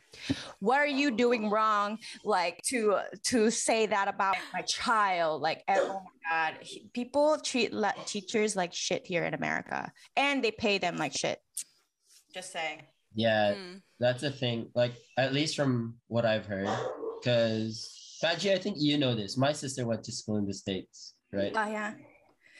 what 0.60 0.80
are 0.80 0.88
you 0.88 1.12
doing 1.12 1.50
wrong? 1.50 1.98
Like 2.24 2.62
to 2.70 3.00
to 3.26 3.52
say 3.52 3.86
that 3.86 4.08
about 4.08 4.38
my 4.54 4.62
child 4.62 5.42
like 5.42 5.62
oh 5.68 6.02
my 6.06 6.30
god 6.30 6.54
he- 6.62 6.90
people 6.94 7.38
treat 7.38 7.74
le- 7.74 7.94
teachers 8.06 8.56
like 8.56 8.74
shit 8.74 9.06
here 9.06 9.26
in 9.26 9.34
america. 9.34 9.92
And 10.16 10.44
they 10.44 10.52
pay 10.52 10.78
them 10.78 10.96
like 10.98 11.12
shit. 11.12 11.40
Just 12.34 12.52
saying 12.54 12.82
Yeah, 13.16 13.56
Mm. 13.56 13.82
that's 14.00 14.24
a 14.24 14.32
thing. 14.32 14.70
Like 14.76 14.94
at 15.18 15.34
least 15.34 15.56
from 15.56 15.98
what 16.08 16.26
I've 16.26 16.46
heard, 16.46 16.70
because 17.20 18.20
Faji, 18.22 18.54
I 18.54 18.60
think 18.60 18.76
you 18.80 18.98
know 18.98 19.16
this. 19.16 19.38
My 19.38 19.54
sister 19.54 19.86
went 19.88 20.04
to 20.06 20.12
school 20.12 20.38
in 20.38 20.46
the 20.46 20.54
states, 20.54 21.16
right? 21.32 21.52
oh 21.56 21.68
yeah 21.68 21.94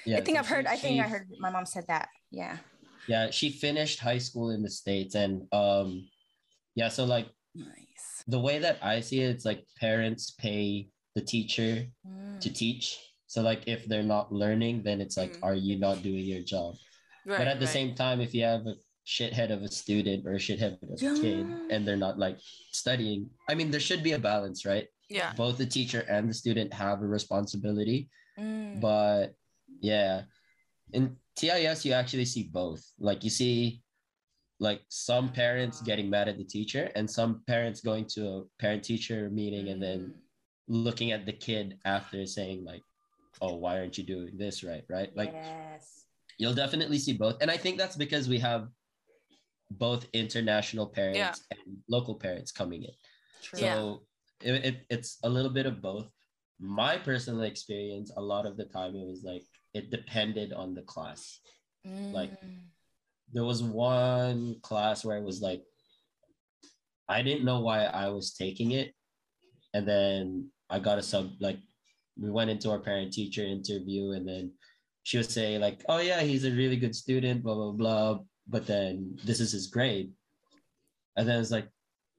Yeah, 0.06 0.18
i 0.18 0.22
think 0.22 0.36
so 0.38 0.40
i've 0.40 0.48
heard 0.48 0.66
she- 0.68 0.74
i 0.74 0.78
think 0.78 1.02
i 1.02 1.08
heard 1.08 1.28
my 1.40 1.50
mom 1.50 1.66
said 1.66 1.86
that 1.88 2.10
yeah 2.32 2.58
Yeah, 3.08 3.30
she 3.30 3.50
finished 3.54 4.00
high 4.00 4.18
school 4.18 4.50
in 4.50 4.64
the 4.66 4.70
states, 4.82 5.14
and 5.14 5.46
um, 5.54 6.10
yeah. 6.74 6.90
So 6.90 7.06
like 7.06 7.30
nice 7.54 8.26
the 8.28 8.40
way 8.42 8.58
that 8.66 8.82
I 8.82 9.02
see 9.06 9.22
it, 9.22 9.30
it's 9.36 9.46
like 9.46 9.62
parents 9.80 10.32
pay 10.32 10.90
the 11.14 11.22
teacher 11.22 11.86
Mm. 12.02 12.42
to 12.42 12.50
teach. 12.50 12.98
So 13.28 13.42
like 13.46 13.62
if 13.68 13.86
they're 13.86 14.10
not 14.16 14.32
learning, 14.34 14.82
then 14.84 15.02
it's 15.02 15.18
like, 15.22 15.34
Mm. 15.38 15.44
are 15.46 15.54
you 15.68 15.78
not 15.78 16.02
doing 16.02 16.26
your 16.26 16.42
job? 16.42 16.76
Right, 17.26 17.38
but 17.40 17.48
at 17.48 17.60
the 17.62 17.70
right. 17.70 17.78
same 17.78 17.92
time, 17.96 18.22
if 18.22 18.34
you 18.34 18.44
have 18.44 18.66
a 18.66 18.76
shithead 19.06 19.52
of 19.52 19.62
a 19.62 19.70
student 19.70 20.26
or 20.26 20.34
a 20.34 20.40
shithead 20.40 20.82
of 20.82 20.90
a 20.90 21.22
kid 21.22 21.46
and 21.70 21.88
they're 21.88 21.96
not 21.96 22.18
like 22.18 22.38
studying, 22.72 23.30
I 23.50 23.56
mean, 23.56 23.70
there 23.72 23.80
should 23.80 24.04
be 24.04 24.14
a 24.14 24.20
balance, 24.20 24.66
right? 24.66 24.88
yeah, 25.10 25.34
Both 25.38 25.58
the 25.58 25.66
teacher 25.66 26.02
and 26.10 26.30
the 26.30 26.34
student 26.34 26.74
have 26.74 27.02
a 27.02 27.08
responsibility, 27.08 28.10
Mm. 28.38 28.82
but 28.82 29.36
yeah, 29.80 30.24
in 30.92 31.16
TIS 31.36 31.86
you 31.86 31.94
actually 31.94 32.26
see 32.26 32.44
both. 32.52 32.84
Like 33.00 33.24
you 33.24 33.30
see, 33.30 33.82
like 34.60 34.82
some 34.90 35.30
parents 35.32 35.82
getting 35.82 36.10
mad 36.10 36.28
at 36.28 36.38
the 36.38 36.44
teacher 36.44 36.92
and 36.96 37.10
some 37.10 37.44
parents 37.48 37.82
going 37.82 38.06
to 38.16 38.22
a 38.28 38.44
parent-teacher 38.60 39.30
meeting 39.30 39.70
and 39.70 39.82
then 39.82 40.00
Mm. 40.00 40.14
looking 40.68 41.12
at 41.12 41.26
the 41.26 41.34
kid 41.34 41.78
after 41.86 42.26
saying 42.26 42.66
like, 42.66 42.82
"Oh, 43.42 43.56
why 43.56 43.80
aren't 43.80 43.98
you 43.98 44.04
doing 44.04 44.38
this 44.38 44.64
right?" 44.64 44.84
Right? 44.90 45.16
Like 45.16 45.32
yes 45.34 46.06
you'll 46.38 46.54
definitely 46.54 46.98
see 47.00 47.14
both 47.14 47.38
and 47.42 47.50
i 47.50 47.56
think 47.56 47.78
that's 47.78 47.96
because 47.96 48.28
we 48.28 48.38
have 48.40 48.68
both 49.72 50.08
international 50.14 50.88
parents 50.88 51.44
and 51.52 51.78
local 51.90 52.16
parents 52.16 52.52
coming 52.52 52.84
in 52.84 52.92
True. 53.42 53.60
so 53.60 54.02
Yeah. 54.42 54.54
it, 54.54 54.66
it, 54.66 54.76
it's 54.90 55.18
a 55.24 55.30
little 55.30 55.52
bit 55.52 55.66
of 55.66 55.82
both 55.82 56.08
my 56.60 56.98
personal 56.98 57.42
experience 57.44 58.12
a 58.16 58.22
lot 58.22 58.46
of 58.46 58.58
the 58.58 58.66
time 58.66 58.96
it 58.96 59.06
was 59.08 59.24
like 59.24 59.44
it 59.74 59.90
depended 59.92 60.54
on 60.54 60.74
the 60.74 60.82
class 60.84 61.40
like- 62.14 62.32
Mm. 62.42 62.62
there 63.34 63.44
was 63.44 63.62
one 63.64 64.56
class 64.62 65.04
where 65.06 65.18
it 65.18 65.24
was 65.24 65.42
like 65.42 65.64
i 67.10 67.22
didn't 67.22 67.46
know 67.46 67.60
why 67.60 67.86
i 67.86 68.08
was 68.10 68.34
taking 68.34 68.72
it 68.72 68.94
and 69.74 69.88
then 69.88 70.50
i 70.70 70.80
got 70.80 70.98
a 70.98 71.04
sub 71.04 71.30
like 71.40 71.60
we 72.18 72.30
went 72.32 72.50
into 72.50 72.70
our 72.72 72.80
parent 72.80 73.12
teacher 73.14 73.44
interview 73.44 74.12
and 74.12 74.28
then 74.28 74.52
she 75.04 75.18
would 75.18 75.30
say 75.30 75.58
like 75.60 75.84
oh 75.90 76.00
yeah 76.00 76.22
he's 76.22 76.46
a 76.46 76.52
really 76.52 76.78
good 76.78 76.96
student 76.96 77.44
blah 77.44 77.54
blah 77.56 77.72
blah 77.72 78.20
but 78.48 78.66
then 78.68 79.18
this 79.24 79.40
is 79.40 79.52
his 79.52 79.68
grade 79.68 80.12
and 81.18 81.28
then 81.28 81.40
it's 81.40 81.52
like 81.52 81.68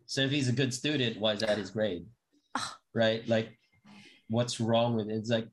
so 0.07 0.23
if 0.23 0.31
he's 0.31 0.49
a 0.49 0.53
good 0.53 0.73
student 0.75 1.19
why 1.21 1.33
is 1.33 1.41
that 1.41 1.59
his 1.59 1.71
grade 1.71 2.05
right 2.95 3.27
like 3.29 3.57
what's 4.29 4.61
wrong 4.61 4.97
with 4.97 5.09
it 5.09 5.15
it's 5.15 5.31
like 5.31 5.49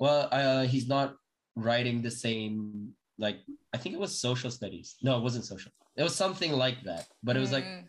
well 0.00 0.28
uh, 0.32 0.64
he's 0.64 0.88
not 0.88 1.16
writing 1.56 2.02
the 2.02 2.10
same 2.10 2.92
like 3.18 3.38
I 3.72 3.76
think 3.78 3.94
it 3.94 4.00
was 4.00 4.18
social 4.18 4.50
studies. 4.50 4.96
No, 5.02 5.16
it 5.16 5.22
wasn't 5.22 5.44
social. 5.44 5.70
It 5.96 6.02
was 6.02 6.14
something 6.16 6.50
like 6.52 6.82
that. 6.82 7.06
But 7.22 7.36
it 7.36 7.40
was 7.40 7.52
like 7.52 7.64
Mm. 7.64 7.84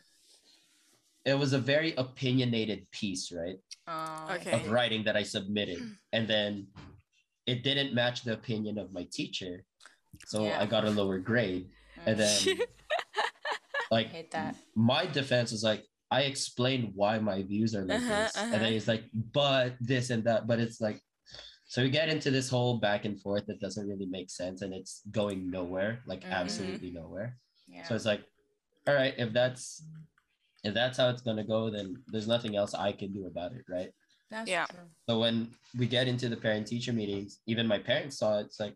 it 1.26 1.34
was 1.34 1.54
a 1.54 1.60
very 1.60 1.94
opinionated 1.98 2.86
piece, 2.92 3.32
right? 3.32 3.58
Oh, 3.88 4.28
Okay. 4.36 4.52
Of 4.52 4.70
writing 4.70 5.04
that 5.06 5.16
I 5.16 5.24
submitted. 5.24 5.80
And 6.14 6.28
then 6.28 6.68
it 7.48 7.64
didn't 7.64 7.94
match 7.96 8.22
the 8.24 8.34
opinion 8.34 8.78
of 8.78 8.94
my 8.94 9.06
teacher. 9.12 9.64
So 10.28 10.46
Yeah. 10.46 10.62
I 10.62 10.66
got 10.68 10.86
a 10.86 10.92
lower 10.92 11.18
grade. 11.18 11.70
And 12.06 12.20
then 12.20 12.40
I 12.50 12.66
like 13.92 14.08
hate 14.08 14.32
that. 14.32 14.56
my 14.76 15.06
defense 15.06 15.52
was 15.52 15.64
like 15.64 15.84
I 16.12 16.22
explained 16.24 16.92
why 16.96 17.18
my 17.20 17.42
views 17.44 17.76
are 17.76 17.84
like 17.84 17.98
Uh-huh, 18.02 18.24
this. 18.24 18.36
And 18.36 18.46
uh-huh. 18.54 18.60
then 18.64 18.72
he's 18.74 18.88
like, 18.88 19.04
but 19.34 19.76
this 19.82 20.10
and 20.12 20.24
that. 20.26 20.48
But 20.48 20.60
it's 20.60 20.80
like 20.80 21.02
so 21.68 21.82
we 21.82 21.90
get 21.90 22.10
into 22.10 22.30
this 22.30 22.48
whole 22.50 22.78
back 22.78 23.06
and 23.06 23.20
forth 23.20 23.46
that 23.48 23.60
doesn't 23.60 23.88
really 23.88 24.06
make 24.06 24.30
sense 24.30 24.62
and 24.62 24.72
it's 24.74 25.02
going 25.12 25.50
nowhere, 25.50 26.02
like 26.06 26.22
Mhm. 26.22 26.32
absolutely 26.32 26.92
nowhere. 26.92 27.38
Yeah. 27.68 27.84
So 27.84 27.96
it's 27.96 28.06
like, 28.06 28.22
all 28.88 28.94
right, 28.94 29.16
if 29.18 29.34
that's 29.34 29.84
if 30.64 30.74
that's 30.74 30.98
how 30.98 31.10
it's 31.10 31.22
gonna 31.22 31.44
go, 31.44 31.70
then 31.70 31.96
there's 32.08 32.28
nothing 32.28 32.56
else 32.56 32.74
I 32.74 32.92
can 32.92 33.12
do 33.14 33.26
about 33.28 33.54
it, 33.54 33.66
right? 33.70 33.90
That's 34.30 34.50
Yeah. 34.50 34.66
true. 34.66 34.90
So 35.10 35.20
when 35.20 35.54
we 35.78 35.88
get 35.88 36.08
into 36.08 36.30
the 36.30 36.38
parent 36.38 36.68
teacher 36.68 36.94
meetings, 36.94 37.40
even 37.48 37.68
my 37.68 37.78
parents 37.80 38.18
saw 38.18 38.40
it, 38.40 38.46
it's 38.46 38.60
like, 38.60 38.76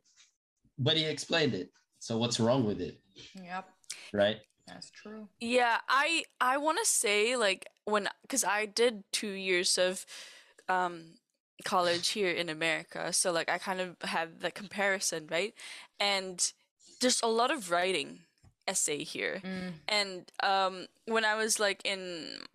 but 0.77 0.97
he 0.97 1.05
explained 1.05 1.53
it. 1.53 1.69
So 1.99 2.17
what's 2.17 2.39
wrong 2.39 2.65
with 2.65 2.81
it? 2.81 2.99
Yep. 3.35 3.69
Right? 4.13 4.37
That's 4.67 4.89
true. 4.91 5.27
Yeah, 5.39 5.77
I 5.89 6.23
I 6.39 6.57
want 6.57 6.79
to 6.79 6.85
say 6.85 7.35
like 7.35 7.67
when 7.85 8.07
cuz 8.27 8.43
I 8.43 8.65
did 8.65 9.03
2 9.11 9.27
years 9.31 9.77
of 9.77 10.05
um 10.67 11.19
college 11.65 12.09
here 12.09 12.31
in 12.31 12.49
America, 12.49 13.11
so 13.11 13.31
like 13.31 13.49
I 13.49 13.57
kind 13.57 13.81
of 13.81 13.97
have 14.03 14.39
the 14.39 14.51
comparison, 14.51 15.27
right? 15.29 15.53
And 15.99 16.53
there's 17.01 17.21
a 17.21 17.27
lot 17.27 17.51
of 17.51 17.69
writing 17.71 18.23
essay 18.67 19.03
here. 19.03 19.41
Mm. 19.43 19.73
And 19.87 20.31
um 20.41 20.87
when 21.05 21.25
I 21.25 21.35
was 21.35 21.59
like 21.59 21.81
in 21.83 22.45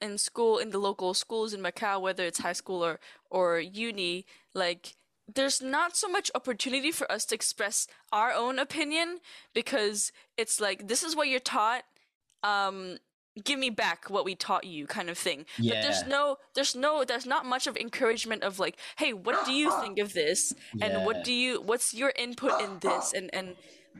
in 0.00 0.18
school 0.18 0.58
in 0.58 0.70
the 0.70 0.78
local 0.78 1.14
schools 1.14 1.52
in 1.52 1.60
Macau, 1.60 2.00
whether 2.00 2.24
it's 2.24 2.38
high 2.40 2.54
school 2.54 2.84
or 2.84 3.00
or 3.30 3.58
uni, 3.58 4.24
like 4.54 4.95
there's 5.32 5.60
not 5.60 5.96
so 5.96 6.08
much 6.08 6.30
opportunity 6.34 6.90
for 6.92 7.10
us 7.10 7.24
to 7.26 7.34
express 7.34 7.86
our 8.12 8.32
own 8.32 8.58
opinion 8.58 9.18
because 9.54 10.12
it's 10.36 10.60
like 10.60 10.88
this 10.88 11.02
is 11.02 11.16
what 11.16 11.28
you're 11.28 11.40
taught 11.40 11.84
um 12.42 12.98
give 13.44 13.58
me 13.58 13.70
back 13.70 14.08
what 14.08 14.24
we 14.24 14.34
taught 14.34 14.64
you 14.64 14.86
kind 14.86 15.10
of 15.10 15.18
thing. 15.18 15.44
But 15.68 15.80
there's 15.82 16.04
no 16.06 16.38
there's 16.54 16.74
no 16.74 17.04
there's 17.04 17.26
not 17.26 17.44
much 17.44 17.66
of 17.66 17.76
encouragement 17.76 18.42
of 18.42 18.58
like 18.58 18.78
hey 18.98 19.12
what 19.12 19.44
do 19.44 19.52
you 19.52 19.70
think 19.80 19.98
of 19.98 20.12
this? 20.14 20.54
And 20.80 21.04
what 21.04 21.22
do 21.22 21.32
you 21.32 21.60
what's 21.60 21.92
your 21.94 22.12
input 22.16 22.60
in 22.60 22.78
this? 22.80 23.12
And 23.12 23.30
and 23.34 23.56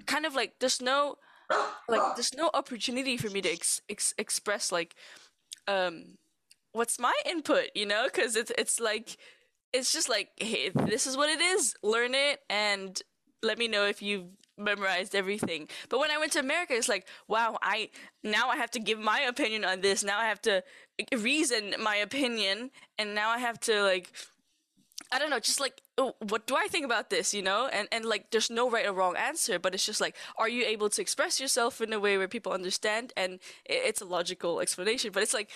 kind 0.07 0.27
of 0.27 0.35
like 0.35 0.55
there's 0.61 0.81
no 0.81 1.17
like 1.89 2.17
there's 2.17 2.35
no 2.35 2.51
opportunity 2.55 3.17
for 3.17 3.31
me 3.31 3.41
to 3.43 3.51
ex- 3.51 3.81
ex- 3.89 4.15
express 4.19 4.73
like 4.73 4.95
um 5.69 6.19
what's 6.73 6.99
my 6.99 7.15
input 7.27 7.71
you 7.75 7.87
know? 7.87 8.05
Because 8.07 8.37
it's 8.37 8.53
it's 8.59 8.81
like 8.81 9.17
it's 9.77 9.93
just 9.93 10.09
like 10.09 10.31
hey 10.37 10.71
this 10.71 11.07
is 11.07 11.17
what 11.17 11.29
it 11.29 11.41
is. 11.41 11.75
Learn 11.83 12.15
it 12.15 12.41
and 12.49 13.01
let 13.43 13.59
me 13.59 13.69
know 13.69 13.85
if 13.85 14.03
you've 14.03 14.27
memorized 14.59 15.15
everything. 15.15 15.69
But 15.89 16.01
when 16.01 16.11
i 16.11 16.19
went 16.19 16.33
to 16.33 16.41
america 16.41 16.75
it's 16.75 16.89
like 16.89 17.07
wow 17.29 17.59
i 17.63 17.91
now 18.25 18.49
i 18.49 18.57
have 18.57 18.71
to 18.73 18.81
give 18.81 18.99
my 18.99 19.21
opinion 19.21 19.65
on 19.65 19.81
this. 19.81 20.03
Now 20.03 20.19
i 20.19 20.27
have 20.27 20.43
to 20.43 20.63
reason 21.17 21.75
my 21.83 21.97
opinion. 21.97 22.71
And 22.99 23.15
now 23.15 23.31
i 23.31 23.39
have 23.39 23.61
to 23.61 23.83
like 23.83 24.13
I 25.13 25.21
don't 25.21 25.31
know, 25.31 25.39
just 25.39 25.61
like 25.61 25.83
oh, 25.99 26.15
what 26.29 26.47
do 26.47 26.57
I 26.57 26.67
think 26.69 26.85
about 26.85 27.11
this, 27.11 27.33
you 27.33 27.43
know? 27.43 27.69
And 27.73 27.87
and 27.93 28.05
like 28.05 28.31
there's 28.31 28.51
no 28.51 28.69
right 28.69 28.87
or 28.87 28.93
wrong 28.93 29.17
answer, 29.17 29.59
but 29.59 29.75
it's 29.75 29.87
just 29.87 30.01
like 30.01 30.17
are 30.37 30.49
you 30.49 30.65
able 30.65 30.89
to 30.91 31.01
express 31.01 31.41
yourself 31.41 31.81
in 31.81 31.93
a 31.93 32.01
way 32.01 32.19
where 32.19 32.29
people 32.29 32.53
understand? 32.53 33.13
And 33.17 33.39
it's 33.65 34.01
a 34.01 34.05
logical 34.05 34.61
explanation, 34.61 35.13
but 35.13 35.23
it's 35.23 35.35
like 35.35 35.51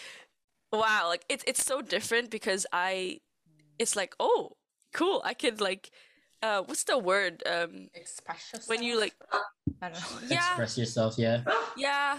wow, 0.73 1.07
like 1.09 1.25
it's 1.29 1.45
it's 1.47 1.65
so 1.65 1.83
different 1.83 2.31
because 2.31 2.67
I 2.73 3.21
it's 3.81 3.97
like 3.97 4.13
oh, 4.21 4.53
cool, 4.93 5.23
I 5.25 5.33
could 5.35 5.61
like 5.61 5.91
uh 6.45 6.61
what's 6.69 6.85
the 6.85 6.99
word? 7.01 7.43
Um 7.49 7.89
Express 7.97 8.53
yourself. 8.53 8.69
when 8.69 8.83
you 8.85 9.01
like 9.01 9.17
I 9.83 9.89
don't 9.89 10.01
know. 10.01 10.29
yeah, 10.29 10.45
Express 10.53 10.77
yourself, 10.79 11.17
yeah. 11.17 11.43
yeah. 11.77 12.19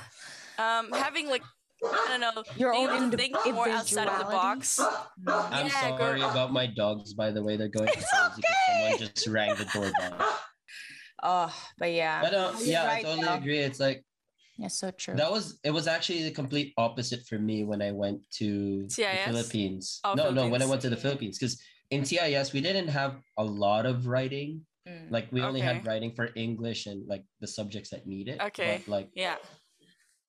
um 0.58 0.92
having 0.92 1.30
like 1.30 1.46
I 1.84 2.06
don't 2.14 2.22
know 2.22 2.44
Your 2.58 2.74
being 2.74 2.90
own 2.90 2.90
able 2.90 2.98
to 3.00 3.04
indi- 3.18 3.18
think 3.34 3.56
more 3.56 3.70
outside 3.70 4.08
of 4.08 4.18
the 4.20 4.26
box. 4.30 4.78
I'm 5.28 5.66
Yeah, 5.66 5.98
sorry 5.98 6.22
girl. 6.22 6.30
about 6.30 6.54
my 6.54 6.68
dogs, 6.68 7.14
by 7.18 7.32
the 7.32 7.42
way. 7.42 7.58
They're 7.58 7.74
going 7.74 7.90
crazy 7.90 8.06
because 8.38 8.58
someone 8.70 9.00
just 9.00 9.26
rang 9.28 9.56
the 9.58 9.66
doorbell. 9.74 10.18
Oh, 11.24 11.54
but 11.78 11.92
yeah. 11.94 12.22
But 12.22 12.34
uh, 12.34 12.52
You're 12.58 12.82
yeah, 12.82 12.90
I 12.90 13.02
totally 13.04 13.22
though. 13.30 13.34
agree. 13.38 13.60
It's 13.60 13.80
like 13.80 14.04
Yeah, 14.62 14.68
so 14.68 14.92
true. 14.92 15.16
that 15.16 15.32
was 15.32 15.60
it 15.64 15.72
was 15.72 15.88
actually 15.88 16.24
the 16.24 16.32
complete 16.32 16.74
opposite 16.78 17.26
for 17.26 17.40
me 17.40 17.64
when 17.64 17.82
I 17.82 17.92
went 17.92 18.20
to 18.40 18.84
the 18.88 19.08
Philippines. 19.26 20.00
Oh, 20.04 20.14
no, 20.14 20.30
no, 20.32 20.48
when 20.48 20.62
I 20.62 20.66
went 20.66 20.82
to 20.82 20.90
the 20.90 20.98
Philippines 20.98 21.38
because 21.40 21.62
in 21.90 22.04
TIS 22.04 22.54
we 22.54 22.62
didn't 22.62 22.88
have 22.90 23.16
a 23.38 23.44
lot 23.44 23.86
of 23.86 24.08
writing. 24.08 24.66
Mm. 24.88 25.12
Like 25.12 25.32
we 25.32 25.42
only 25.42 25.62
had 25.62 25.86
writing 25.86 26.12
for 26.14 26.30
English 26.36 26.86
and 26.86 27.08
like 27.08 27.24
the 27.40 27.48
subjects 27.48 27.90
that 27.92 28.08
need 28.08 28.28
it. 28.28 28.40
Okay. 28.42 28.82
But 28.86 28.92
like 28.92 29.10
Yeah. 29.16 29.38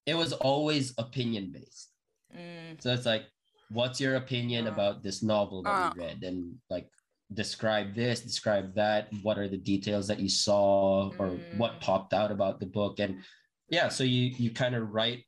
it 0.05 0.15
was 0.15 0.33
always 0.33 0.93
opinion 0.97 1.51
based. 1.51 1.89
Mm. 2.35 2.81
So 2.81 2.93
it's 2.93 3.05
like, 3.05 3.23
what's 3.69 4.01
your 4.01 4.15
opinion 4.15 4.67
Uh. 4.67 4.71
about 4.73 5.03
this 5.03 5.21
novel 5.23 5.63
that 5.63 5.69
Uh. 5.69 5.91
you 5.95 6.01
read? 6.01 6.23
And 6.23 6.55
like, 6.69 6.89
describe 7.33 7.95
this, 7.95 8.21
describe 8.21 8.75
that. 8.75 9.09
What 9.23 9.37
are 9.39 9.47
the 9.47 9.57
details 9.57 10.05
that 10.07 10.19
you 10.19 10.29
saw, 10.29 11.09
or 11.17 11.29
what 11.57 11.73
Mm. 11.79 11.81
popped 11.81 12.13
out 12.13 12.31
about 12.31 12.59
the 12.59 12.67
book? 12.67 12.99
And 12.99 13.23
yeah, 13.69 13.89
so 13.89 14.03
you 14.03 14.23
you 14.37 14.51
kind 14.51 14.75
of 14.75 14.89
write 14.93 15.23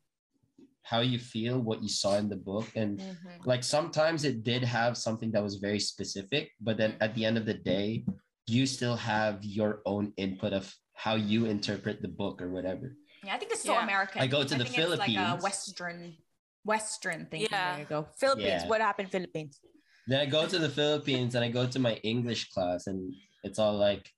how 0.84 1.00
you 1.02 1.18
feel, 1.18 1.60
what 1.60 1.82
you 1.82 1.90
saw 1.90 2.18
in 2.18 2.30
the 2.30 2.36
book, 2.36 2.68
and 2.76 3.00
Mhm. 3.00 3.46
like 3.46 3.64
sometimes 3.64 4.24
it 4.24 4.44
did 4.44 4.64
have 4.64 4.96
something 4.98 5.32
that 5.32 5.42
was 5.44 5.56
very 5.56 5.80
specific, 5.80 6.52
but 6.62 6.78
then 6.78 6.96
at 7.02 7.16
the 7.16 7.26
end 7.26 7.38
of 7.38 7.46
the 7.46 7.56
day, 7.56 8.06
you 8.46 8.68
still 8.68 8.96
have 8.96 9.44
your 9.44 9.82
own 9.86 10.14
input 10.18 10.54
of 10.54 10.72
how 10.94 11.16
you 11.16 11.46
interpret 11.46 12.02
the 12.02 12.08
book 12.08 12.42
or 12.42 12.50
whatever. 12.52 12.96
Yeah, 13.24 13.34
I 13.36 13.38
think 13.40 13.52
it's 13.52 13.64
so 13.64 13.74
Yeah. 13.74 13.84
American. 13.84 14.22
I 14.22 14.28
go 14.28 14.44
to 14.44 14.50
the 14.56 14.64
think 14.64 14.78
It's 14.78 14.78
like 14.78 15.10
a 15.10 15.14
Philippines. 15.14 15.44
Western, 15.44 16.18
Western 16.64 17.26
thing. 17.26 17.42
Yeah. 17.42 17.72
There 17.72 17.80
you 17.84 17.86
go. 17.90 18.08
Philippines. 18.20 18.62
Yeah. 18.64 18.68
What 18.68 18.82
happened? 18.82 19.10
Philippines. 19.12 19.60
Then 20.08 20.20
I 20.22 20.28
go 20.28 20.46
to 20.48 20.60
the 20.60 20.70
Philippines 20.70 21.34
and 21.36 21.44
I 21.44 21.50
go 21.50 21.66
to 21.66 21.80
my 21.80 21.96
English 22.04 22.50
class 22.50 22.86
and 22.86 23.12
it's 23.44 23.58
all 23.58 23.76
like 23.76 24.12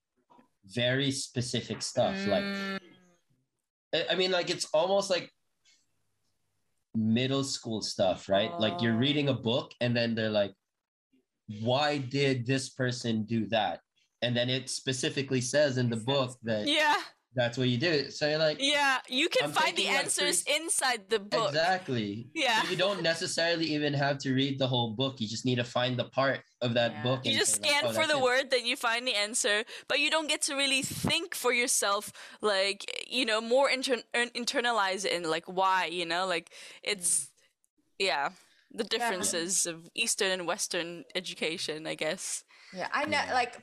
very 0.65 1.12
specific 1.12 1.82
stuff. 1.82 2.15
Like 2.27 2.43
Mm. 2.43 2.75
I- 2.75 2.80
I 3.93 4.15
mean, 4.15 4.32
like 4.32 4.50
it's 4.50 4.65
almost 4.73 5.10
like 5.10 5.32
middle 6.95 7.43
school 7.43 7.82
stuff, 7.82 8.28
right? 8.30 8.54
Like 8.60 8.82
you're 8.82 8.95
Oh. 8.95 8.97
reading 9.00 9.30
a 9.30 9.34
book 9.34 9.71
and 9.82 9.95
then 9.95 10.15
they're 10.15 10.30
like, 10.30 10.54
why 11.62 11.97
did 11.97 12.45
this 12.45 12.69
person 12.69 13.23
do 13.23 13.47
that? 13.47 13.82
And 14.21 14.36
then 14.36 14.50
it 14.50 14.69
specifically 14.69 15.41
says 15.41 15.78
in 15.78 15.89
the 15.89 15.95
book 15.97 16.38
that 16.43 16.67
Yeah. 16.67 17.02
That's 17.38 17.58
what 17.58 17.69
you 17.69 17.78
do. 17.78 18.10
So 18.12 18.28
you're 18.30 18.39
like, 18.39 18.58
Yeah. 18.60 18.97
You 19.08 19.30
can 19.30 19.45
I'm 19.45 19.52
find 19.54 19.73
the 19.78 19.84
taking, 19.84 19.93
like, 19.93 20.04
answers 20.06 20.43
inside 20.58 21.10
the 21.10 21.19
book. 21.19 21.50
exactly. 21.50 22.28
Yeah. 22.34 22.63
So 22.63 22.69
you 22.71 22.76
don't 22.78 23.02
necessarily 23.04 23.65
even 23.76 23.93
have 23.93 24.17
to 24.19 24.34
read 24.34 24.60
the 24.60 24.67
whole 24.67 24.91
book. 24.91 25.21
You 25.21 25.28
just 25.28 25.45
need 25.45 25.56
to 25.58 25.63
find 25.63 25.97
the 25.97 26.06
part 26.06 26.41
of 26.62 26.73
that 26.73 26.91
Yeah. 26.91 27.04
book. 27.04 27.26
You 27.26 27.38
just 27.38 27.56
say, 27.56 27.62
like, 27.62 27.69
scan 27.71 27.84
"Oh, 27.86 27.93
for 27.93 28.08
the 28.08 28.17
it." 28.17 28.21
word, 28.21 28.50
then 28.52 28.65
you 28.65 28.76
find 28.76 29.08
the 29.08 29.15
answer, 29.15 29.63
but 29.88 30.00
you 30.00 30.10
don't 30.10 30.28
get 30.28 30.41
to 30.43 30.56
really 30.56 30.82
think 30.82 31.36
for 31.36 31.54
yourself, 31.54 32.12
like 32.41 32.82
you 33.08 33.26
know, 33.26 33.39
more 33.39 33.69
inter- 33.69 34.04
internalize 34.15 35.06
it 35.06 35.13
and 35.13 35.26
like 35.28 35.45
why, 35.45 35.86
you 35.86 36.06
know, 36.06 36.26
like 36.26 36.50
it's 36.84 37.10
mm. 37.19 37.28
yeah, 38.00 38.30
the 38.71 38.84
differences 38.84 39.65
of 39.65 39.89
Eastern 39.95 40.32
and 40.32 40.47
Western 40.47 41.06
education, 41.15 41.88
I 41.88 41.95
guess. 41.95 42.43
Yeah, 42.73 42.89
I 42.91 43.06
know. 43.06 43.12
Yeah. 43.26 43.34
Like 43.34 43.54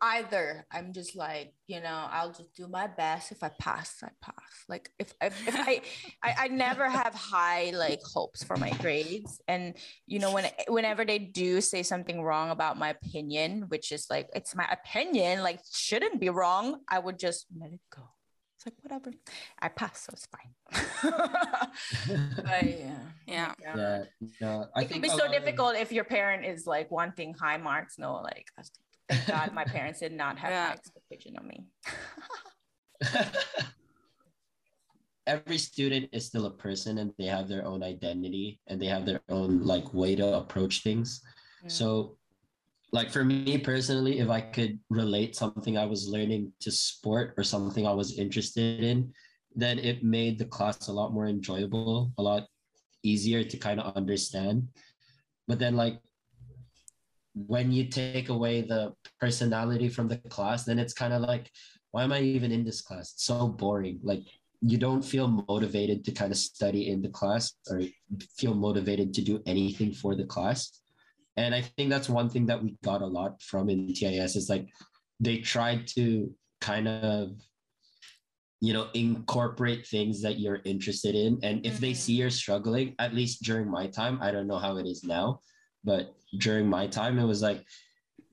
either 0.00 0.66
I'm 0.70 0.92
just 0.92 1.16
like 1.16 1.52
you 1.66 1.80
know 1.80 2.06
I'll 2.10 2.32
just 2.32 2.54
do 2.54 2.66
my 2.68 2.86
best. 2.86 3.32
If 3.32 3.42
I 3.42 3.50
pass, 3.58 3.96
I 4.02 4.08
pass. 4.22 4.34
Like 4.68 4.90
if 4.98 5.12
if, 5.20 5.48
if 5.48 5.54
I, 5.56 5.80
I 6.22 6.34
I 6.44 6.48
never 6.48 6.88
have 6.88 7.14
high 7.14 7.70
like 7.74 8.00
hopes 8.02 8.42
for 8.44 8.56
my 8.56 8.70
grades, 8.82 9.40
and 9.48 9.74
you 10.06 10.18
know 10.18 10.32
when 10.32 10.46
whenever 10.68 11.04
they 11.04 11.18
do 11.18 11.60
say 11.60 11.82
something 11.82 12.22
wrong 12.22 12.50
about 12.50 12.78
my 12.78 12.90
opinion, 12.90 13.64
which 13.68 13.92
is 13.92 14.06
like 14.10 14.28
it's 14.34 14.54
my 14.54 14.66
opinion, 14.70 15.42
like 15.42 15.60
shouldn't 15.72 16.20
be 16.20 16.28
wrong, 16.30 16.80
I 16.88 16.98
would 16.98 17.18
just 17.18 17.46
let 17.58 17.72
it 17.72 17.80
go. 17.94 18.02
It's 18.56 18.66
like 18.66 18.74
whatever. 18.82 19.12
I 19.60 19.68
pass, 19.68 20.00
so 20.02 20.10
it's 20.14 20.26
fine. 20.26 20.50
but 22.36 22.64
yeah. 22.64 22.98
Yeah. 23.26 23.54
Yeah, 23.62 24.02
no, 24.40 24.66
I 24.74 24.82
it 24.82 24.88
think 24.88 24.92
could 24.94 25.02
be 25.02 25.08
so 25.10 25.16
lot 25.18 25.26
of- 25.26 25.32
difficult 25.32 25.76
if 25.76 25.92
your 25.92 26.04
parent 26.04 26.44
is 26.44 26.66
like 26.66 26.90
wanting 26.90 27.34
high 27.34 27.58
marks. 27.58 27.98
No, 27.98 28.14
like 28.14 28.46
thank 28.56 28.68
God 29.26 29.52
my 29.54 29.64
parents 29.76 30.00
did 30.00 30.12
not 30.12 30.38
have 30.38 30.50
Yeah. 30.50 30.66
high 30.68 30.72
expectation 30.74 31.36
of 31.36 31.44
me. 31.44 31.66
every 35.26 35.58
student 35.58 36.08
is 36.12 36.24
still 36.26 36.46
a 36.46 36.50
person 36.50 36.98
and 36.98 37.12
they 37.18 37.26
have 37.26 37.48
their 37.48 37.64
own 37.66 37.82
identity 37.82 38.58
and 38.66 38.80
they 38.80 38.86
have 38.86 39.04
their 39.04 39.20
own 39.28 39.62
like 39.62 39.92
way 39.92 40.16
to 40.16 40.36
approach 40.38 40.82
things 40.82 41.20
Mm. 41.64 41.70
so 41.72 42.16
like 42.92 43.10
for 43.10 43.24
me 43.24 43.58
personally 43.58 44.20
if 44.20 44.30
i 44.30 44.40
could 44.40 44.78
relate 44.88 45.34
something 45.34 45.76
i 45.76 45.84
was 45.84 46.08
learning 46.08 46.52
to 46.60 46.70
sport 46.70 47.34
or 47.36 47.42
something 47.44 47.84
i 47.86 47.92
was 47.92 48.16
interested 48.16 48.82
in 48.84 49.12
then 49.54 49.78
it 49.78 50.04
made 50.04 50.38
the 50.38 50.44
class 50.46 50.86
a 50.88 50.92
lot 50.92 51.12
more 51.12 51.26
enjoyable 51.26 52.12
a 52.16 52.22
lot 52.22 52.46
easier 53.02 53.42
to 53.42 53.56
kind 53.58 53.80
of 53.80 53.94
understand 53.96 54.68
but 55.48 55.58
then 55.58 55.74
like 55.76 55.98
when 57.46 57.70
you 57.70 57.84
take 57.84 58.28
away 58.28 58.62
the 58.62 58.92
personality 59.20 59.88
from 59.88 60.08
the 60.08 60.16
class 60.16 60.64
then 60.64 60.78
it's 60.78 60.92
kind 60.92 61.12
of 61.12 61.22
like 61.22 61.50
why 61.90 62.02
am 62.02 62.12
i 62.12 62.20
even 62.20 62.52
in 62.52 62.64
this 62.64 62.80
class? 62.80 63.12
It's 63.12 63.24
so 63.24 63.48
boring. 63.48 63.98
Like 64.02 64.22
you 64.60 64.76
don't 64.76 65.02
feel 65.04 65.44
motivated 65.48 66.04
to 66.04 66.12
kind 66.12 66.32
of 66.32 66.38
study 66.38 66.88
in 66.90 67.00
the 67.00 67.08
class 67.08 67.54
or 67.70 67.82
feel 68.36 68.54
motivated 68.54 69.14
to 69.14 69.22
do 69.22 69.40
anything 69.46 69.92
for 69.92 70.14
the 70.14 70.24
class. 70.24 70.80
And 71.36 71.54
i 71.54 71.62
think 71.62 71.88
that's 71.90 72.08
one 72.08 72.28
thing 72.28 72.46
that 72.46 72.62
we 72.62 72.76
got 72.82 73.02
a 73.02 73.06
lot 73.06 73.40
from 73.40 73.70
in 73.70 73.94
tis 73.94 74.36
is 74.36 74.48
like 74.48 74.68
they 75.20 75.38
tried 75.38 75.86
to 75.88 76.34
kind 76.60 76.88
of 76.88 77.30
you 78.60 78.72
know 78.72 78.88
incorporate 78.94 79.86
things 79.86 80.20
that 80.22 80.40
you're 80.40 80.60
interested 80.64 81.14
in. 81.14 81.38
And 81.42 81.64
if 81.64 81.78
they 81.78 81.92
Mhm. 81.92 82.02
see 82.02 82.14
you're 82.14 82.30
struggling 82.30 82.94
at 82.98 83.14
least 83.14 83.42
during 83.42 83.70
my 83.70 83.86
time 83.86 84.18
i 84.20 84.30
don't 84.32 84.48
know 84.48 84.58
how 84.58 84.76
it 84.78 84.86
is 84.86 85.04
now 85.04 85.40
but 85.84 86.14
during 86.38 86.66
my 86.68 86.86
time 86.86 87.18
it 87.18 87.24
was 87.24 87.42
like 87.42 87.64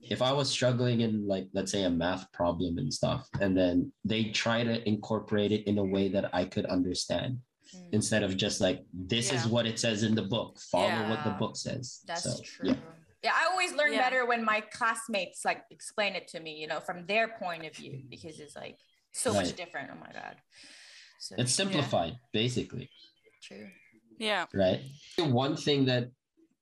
if 0.02 0.20
i 0.22 0.32
was 0.32 0.48
struggling 0.50 1.00
in 1.00 1.26
like 1.26 1.46
let's 1.54 1.72
say 1.72 1.84
a 1.84 1.90
math 1.90 2.30
problem 2.32 2.78
and 2.78 2.92
stuff 2.92 3.28
and 3.40 3.56
then 3.56 3.90
they 4.04 4.24
try 4.24 4.62
to 4.62 4.86
incorporate 4.88 5.52
it 5.52 5.64
in 5.66 5.78
a 5.78 5.84
way 5.84 6.08
that 6.08 6.28
i 6.34 6.44
could 6.44 6.66
understand 6.66 7.38
Mm. 7.74 7.94
instead 7.94 8.22
of 8.22 8.36
just 8.36 8.60
like 8.60 8.84
this 8.94 9.32
is 9.32 9.44
what 9.48 9.66
it 9.66 9.76
says 9.80 10.04
in 10.04 10.14
the 10.14 10.22
book 10.22 10.56
follow 10.70 11.08
what 11.08 11.24
the 11.24 11.30
book 11.30 11.56
says 11.56 11.98
That's 12.06 12.22
So, 12.22 12.40
true. 12.44 12.68
yeah. 12.70 12.76
Yeah. 13.24 13.32
I 13.34 13.50
always 13.50 13.72
learn 13.74 13.92
Yeah. 13.92 14.02
better 14.02 14.24
when 14.24 14.44
my 14.44 14.60
classmates 14.72 15.44
like 15.44 15.64
explain 15.72 16.14
it 16.14 16.28
to 16.28 16.38
me, 16.38 16.52
you 16.60 16.68
know, 16.68 16.78
from 16.78 17.06
their 17.06 17.26
point 17.26 17.66
of 17.66 17.74
view, 17.74 18.04
because 18.08 18.38
it's 18.38 18.54
like 18.54 18.78
so 19.12 19.34
much 19.34 19.56
different. 19.56 19.90
Oh 19.92 19.98
my 19.98 20.12
god. 20.12 20.36
So 21.18 21.34
it's 21.38 21.50
simplified 21.50 22.12
basically 22.32 22.88
true. 23.42 23.66
Yeah. 24.16 24.46
right 24.54 24.80
one 25.18 25.56
thing 25.56 25.86
that 25.86 26.04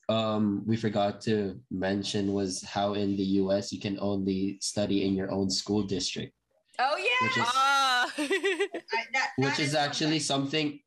um 0.09 0.62
we 0.67 0.77
forgot 0.77 1.21
to 1.21 1.59
mention 1.71 2.33
was 2.33 2.62
how 2.62 2.95
in 2.95 3.17
the 3.17 3.25
us 3.25 3.73
you 3.73 3.81
can 3.81 3.99
only 4.01 4.59
study 4.61 5.07
in 5.07 5.14
your 5.14 5.31
own 5.31 5.49
school 5.51 5.83
district 5.83 6.33
Oh 6.79 6.97
yeah. 6.99 7.21
Which 7.29 7.37
is-. 7.38 7.53
I- 8.99 9.05
that- 9.12 9.31
which 9.37 9.57
that 9.57 9.61
is 9.61 9.73
something. 9.73 9.88
actually 9.88 10.19
something 10.19 10.81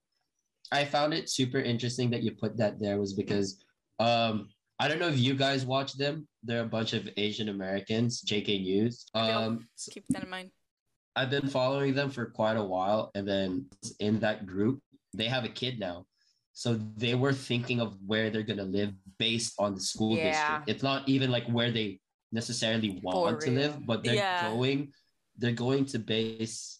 I 0.71 0.83
found 0.83 1.13
it 1.13 1.29
super 1.29 1.59
interesting 1.59 2.09
that 2.11 2.23
you 2.23 2.31
put 2.35 2.57
that 2.57 2.77
there 2.79 2.99
was 2.99 3.13
because 3.13 3.63
um 3.99 4.49
I 4.79 4.87
don't 4.87 4.99
know 4.99 5.07
if 5.07 5.17
you 5.17 5.33
guys 5.33 5.65
watch 5.65 5.93
them. 5.97 6.27
They're 6.43 6.61
a 6.61 6.73
bunch 6.77 6.93
of 6.93 7.09
Asian 7.17 7.49
Americans, 7.49 8.21
JK 8.21 8.61
News. 8.61 9.05
Um 9.15 9.67
Keep 9.89 10.05
that 10.09 10.23
in 10.23 10.29
mind. 10.29 10.51
I've 11.15 11.31
been 11.31 11.47
following 11.47 11.93
them 11.95 12.11
for 12.11 12.25
quite 12.27 12.57
a 12.57 12.63
while 12.63 13.09
and 13.15 13.25
then 13.27 13.65
in 13.99 14.19
that 14.19 14.45
group 14.45 14.81
they 15.15 15.27
have 15.35 15.45
a 15.45 15.49
kid 15.61 15.79
now. 15.79 16.05
So 16.57 16.73
they 16.73 17.13
were 17.13 17.33
thinking 17.33 17.79
of 17.79 18.01
where 18.03 18.31
they're 18.31 18.41
going 18.41 18.57
to 18.57 18.63
live 18.79 18.91
based 19.19 19.53
on 19.59 19.75
the 19.75 19.79
school 19.79 20.17
Yeah. 20.17 20.23
district. 20.31 20.61
It's 20.65 20.81
not 20.81 21.07
even 21.07 21.29
like 21.29 21.45
where 21.45 21.69
they 21.71 22.01
necessarily 22.31 22.99
want 23.03 23.41
to 23.41 23.51
live, 23.51 23.85
but 23.85 24.03
they're 24.03 24.15
Yeah. 24.15 24.49
going 24.49 24.91
they're 25.39 25.59
going 25.67 25.85
to 25.93 25.99
base 25.99 26.79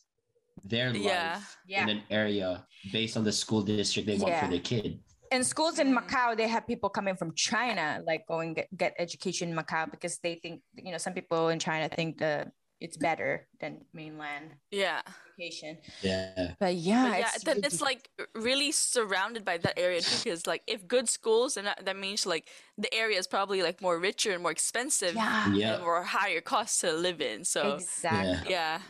their 0.64 0.90
life 0.92 1.00
Yeah. 1.04 1.42
Yeah. 1.68 1.84
in 1.84 1.90
an 1.90 2.02
area 2.10 2.66
based 2.92 3.16
on 3.18 3.24
the 3.24 3.32
school 3.32 3.62
district 3.62 4.08
they 4.08 4.18
want 4.18 4.34
for 4.42 4.48
their 4.48 4.66
kid. 4.72 5.00
And 5.32 5.46
schools 5.46 5.78
in 5.78 5.94
Macau, 5.96 6.36
they 6.36 6.48
have 6.48 6.66
people 6.66 6.90
coming 6.90 7.16
from 7.16 7.36
China, 7.36 8.02
like 8.04 8.26
going 8.26 8.56
get, 8.56 8.76
get 8.76 8.96
education 8.98 9.50
in 9.52 9.56
Macau 9.56 9.92
because 9.92 10.18
they 10.18 10.40
think, 10.42 10.64
you 10.74 10.92
know, 10.92 10.98
some 10.98 11.14
people 11.14 11.50
in 11.50 11.60
China 11.60 11.88
think 11.88 12.18
that 12.18 12.50
it's 12.80 12.98
better 12.98 13.48
than 13.60 13.86
mainland 13.94 14.52
Yeah. 14.72 15.02
education. 15.34 15.78
Yeah. 16.02 16.54
But 16.60 16.76
yeah, 16.76 17.10
But 17.10 17.20
yeah, 17.20 17.32
it's, 17.36 17.44
then 17.44 17.56
really- 17.56 17.68
it's 17.68 17.82
like 17.82 18.10
really 18.36 18.72
surrounded 18.72 19.44
by 19.44 19.58
that 19.58 19.78
area 19.80 20.02
too. 20.02 20.24
Because 20.24 20.46
like 20.46 20.64
if 20.68 20.88
good 20.88 21.10
schools, 21.10 21.58
and 21.58 21.68
that, 21.68 21.80
uh, 21.80 21.84
that 21.84 21.98
means 21.98 22.26
like 22.26 22.50
the 22.78 22.94
area 22.94 23.18
is 23.18 23.28
probably 23.28 23.64
like 23.64 23.82
more 23.82 23.98
richer 24.00 24.32
and 24.32 24.42
more 24.44 24.52
expensive 24.52 25.16
yeah, 25.16 25.52
Yeah. 25.54 25.74
and 25.76 25.84
more 25.84 26.04
higher 26.04 26.42
cost 26.42 26.82
to 26.82 26.94
live 26.94 27.20
in. 27.22 27.44
So 27.46 27.76
exactly. 27.76 28.52
yeah, 28.52 28.82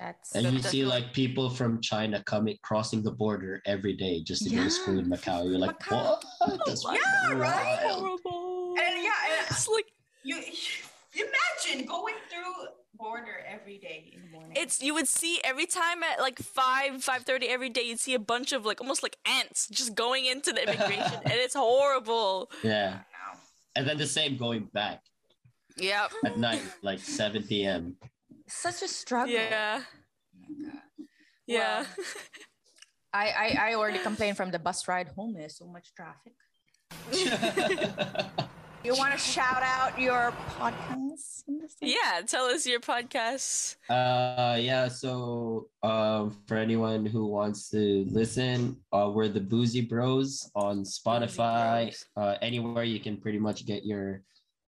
That's 0.00 0.34
And 0.34 0.46
you 0.52 0.62
see 0.62 0.84
like 0.84 1.12
people 1.12 1.50
from 1.50 1.80
China 1.80 2.22
coming 2.24 2.56
crossing 2.62 3.02
the 3.02 3.10
border 3.12 3.62
every 3.66 3.94
day 3.94 4.22
just 4.22 4.44
to 4.44 4.50
go 4.54 4.62
to 4.64 4.70
school 4.70 4.98
in 4.98 5.06
Macau. 5.10 5.44
You're 5.48 5.58
like, 5.58 5.78
Macau. 5.78 6.18
what? 6.38 6.60
That's 6.66 6.84
Yeah, 6.84 7.32
right? 7.34 7.78
Horrible. 7.82 8.74
And 8.78 9.02
yeah, 9.02 9.14
and 9.30 9.46
It's 9.50 9.66
like 9.68 9.86
you 10.24 10.36
imagine 11.14 11.86
going 11.86 12.14
through 12.14 12.17
border 12.98 13.36
every 13.46 13.78
day 13.78 14.10
in 14.14 14.22
the 14.22 14.28
morning. 14.38 14.52
it's 14.56 14.82
you 14.82 14.92
would 14.94 15.06
see 15.08 15.40
every 15.44 15.66
time 15.66 16.02
at 16.02 16.20
like 16.20 16.38
five 16.38 17.02
five 17.02 17.22
thirty 17.22 17.46
every 17.46 17.68
day 17.70 17.82
you'd 17.82 18.00
see 18.00 18.14
a 18.14 18.18
bunch 18.18 18.52
of 18.52 18.66
like 18.66 18.80
almost 18.80 19.02
like 19.02 19.16
ants 19.24 19.68
just 19.68 19.94
going 19.94 20.26
into 20.26 20.52
the 20.52 20.62
immigration 20.62 21.20
and 21.24 21.32
it's 21.34 21.54
horrible. 21.54 22.50
Yeah. 22.62 23.00
And 23.76 23.86
then 23.88 23.96
the 23.98 24.06
same 24.06 24.36
going 24.36 24.64
back 24.72 25.02
Yep. 25.76 26.10
at 26.24 26.36
night, 26.38 26.62
like 26.82 26.98
7 26.98 27.44
p.m. 27.44 27.96
such 28.48 28.82
a 28.82 28.88
struggle. 28.88 29.32
Yeah. 29.32 29.82
Yeah. 31.46 31.84
I, 33.14 33.28
I 33.30 33.56
I 33.70 33.74
already 33.74 34.00
complained 34.00 34.36
from 34.36 34.50
the 34.50 34.58
bus 34.58 34.86
ride 34.88 35.08
home. 35.16 35.34
There's 35.34 35.56
so 35.56 35.66
much 35.66 35.92
traffic. 35.94 36.34
You 38.84 38.94
want 38.96 39.12
to 39.12 39.18
shout 39.18 39.62
out 39.62 39.98
your 40.00 40.32
podcast? 40.58 41.44
in 41.48 41.58
this 41.58 41.74
thing? 41.74 41.90
yeah. 41.90 42.20
Tell 42.26 42.44
us 42.46 42.66
your 42.66 42.80
podcast. 42.80 43.76
Uh, 43.90 44.56
yeah. 44.60 44.88
So, 44.88 45.68
um, 45.82 46.36
for 46.46 46.56
anyone 46.56 47.04
who 47.04 47.26
wants 47.26 47.70
to 47.70 48.06
listen, 48.10 48.76
uh, 48.92 49.10
we're 49.12 49.28
the 49.28 49.40
Boozy 49.40 49.80
Bros 49.80 50.50
on 50.54 50.84
Spotify. 50.84 51.86
Bros. 51.86 52.04
Uh, 52.16 52.36
anywhere 52.40 52.84
you 52.84 53.00
can 53.00 53.16
pretty 53.16 53.38
much 53.38 53.66
get 53.66 53.84
your 53.84 54.22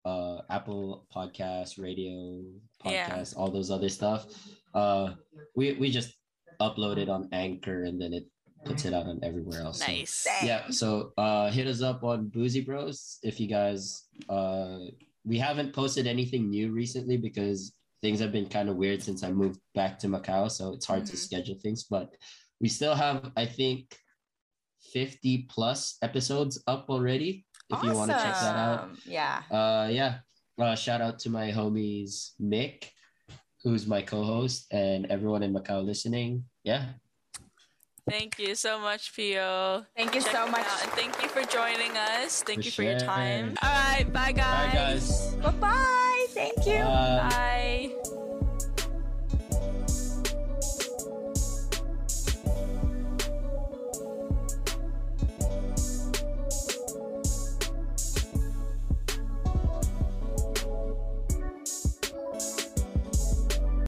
uh 0.06 0.38
Apple 0.48 1.06
Podcast, 1.14 1.78
radio 1.78 2.40
Yeah. 2.84 3.08
podcast, 3.10 3.36
all 3.36 3.50
those 3.50 3.70
other 3.70 3.90
stuff. 3.90 4.26
Uh, 4.74 5.12
we 5.54 5.74
we 5.74 5.90
just 5.90 6.14
upload 6.60 6.96
it 6.98 7.08
on 7.08 7.28
Anchor 7.32 7.84
and 7.84 8.00
then 8.00 8.12
it 8.14 8.24
puts 8.64 8.84
it 8.84 8.92
out 8.94 9.06
on 9.06 9.18
everywhere 9.22 9.60
else. 9.62 9.78
So, 9.80 9.86
Nice. 9.92 10.26
yeah 10.42 10.68
so 10.70 11.12
uh 11.16 11.50
hit 11.50 11.66
us 11.66 11.82
up 11.82 12.04
on 12.04 12.28
boozy 12.28 12.60
bros 12.60 13.18
if 13.22 13.40
you 13.40 13.46
guys 13.46 14.04
uh 14.28 14.78
we 15.24 15.38
haven't 15.38 15.72
posted 15.72 16.06
anything 16.06 16.50
new 16.50 16.70
recently 16.70 17.16
because 17.16 17.72
things 18.02 18.20
have 18.20 18.32
been 18.32 18.48
kind 18.48 18.68
of 18.68 18.76
weird 18.76 19.02
since 19.02 19.22
i 19.22 19.30
moved 19.30 19.60
back 19.74 19.98
to 19.98 20.06
macau 20.08 20.50
so 20.50 20.72
it's 20.74 20.86
hard 20.86 21.04
to 21.06 21.12
Mhm. 21.12 21.18
schedule 21.26 21.58
things 21.62 21.84
but 21.84 22.08
we 22.60 22.68
still 22.68 22.94
have 22.94 23.32
i 23.36 23.44
think 23.44 23.96
50 24.92 25.46
plus 25.48 25.96
episodes 26.02 26.62
up 26.66 26.86
already 26.88 27.44
if 27.68 27.82
you 27.84 27.92
want 27.94 28.10
to 28.10 28.16
check 28.16 28.34
that 28.40 28.56
out 28.56 28.90
Yeah. 29.06 29.42
uh 29.50 29.88
yeah 29.92 30.18
uh 30.58 30.74
shout 30.74 31.00
out 31.00 31.18
to 31.20 31.30
my 31.30 31.52
homies 31.52 32.32
mick 32.40 32.88
who's 33.62 33.86
my 33.86 34.00
co-host 34.02 34.66
and 34.72 35.06
everyone 35.06 35.42
in 35.42 35.52
macau 35.52 35.84
listening 35.84 36.44
yeah 36.64 36.84
Thank 38.08 38.38
you 38.38 38.54
so 38.54 38.78
much, 38.78 39.14
Pio. 39.14 39.84
Thank 39.96 40.14
you 40.14 40.22
Check 40.22 40.32
so 40.32 40.46
much. 40.50 40.66
out, 40.66 40.82
And 40.82 40.90
thank 40.92 41.22
you 41.22 41.28
for 41.28 41.42
joining 41.42 41.96
us. 41.96 42.42
Thank 42.42 42.60
For 42.60 42.64
you 42.66 42.70
for 42.72 42.82
your 42.82 42.98
time. 42.98 43.56
All 43.62 43.70
right. 43.70 44.10
Bye, 44.12 44.20
all 44.20 44.34
right 44.34 44.72
guys. 44.72 45.08
guys 45.08 45.34
Bye 45.36 45.50
bye. 45.52 46.26
Thank 46.30 46.66
you. 46.66 46.78
Bye. 46.78 47.28
Bye. 47.30 47.59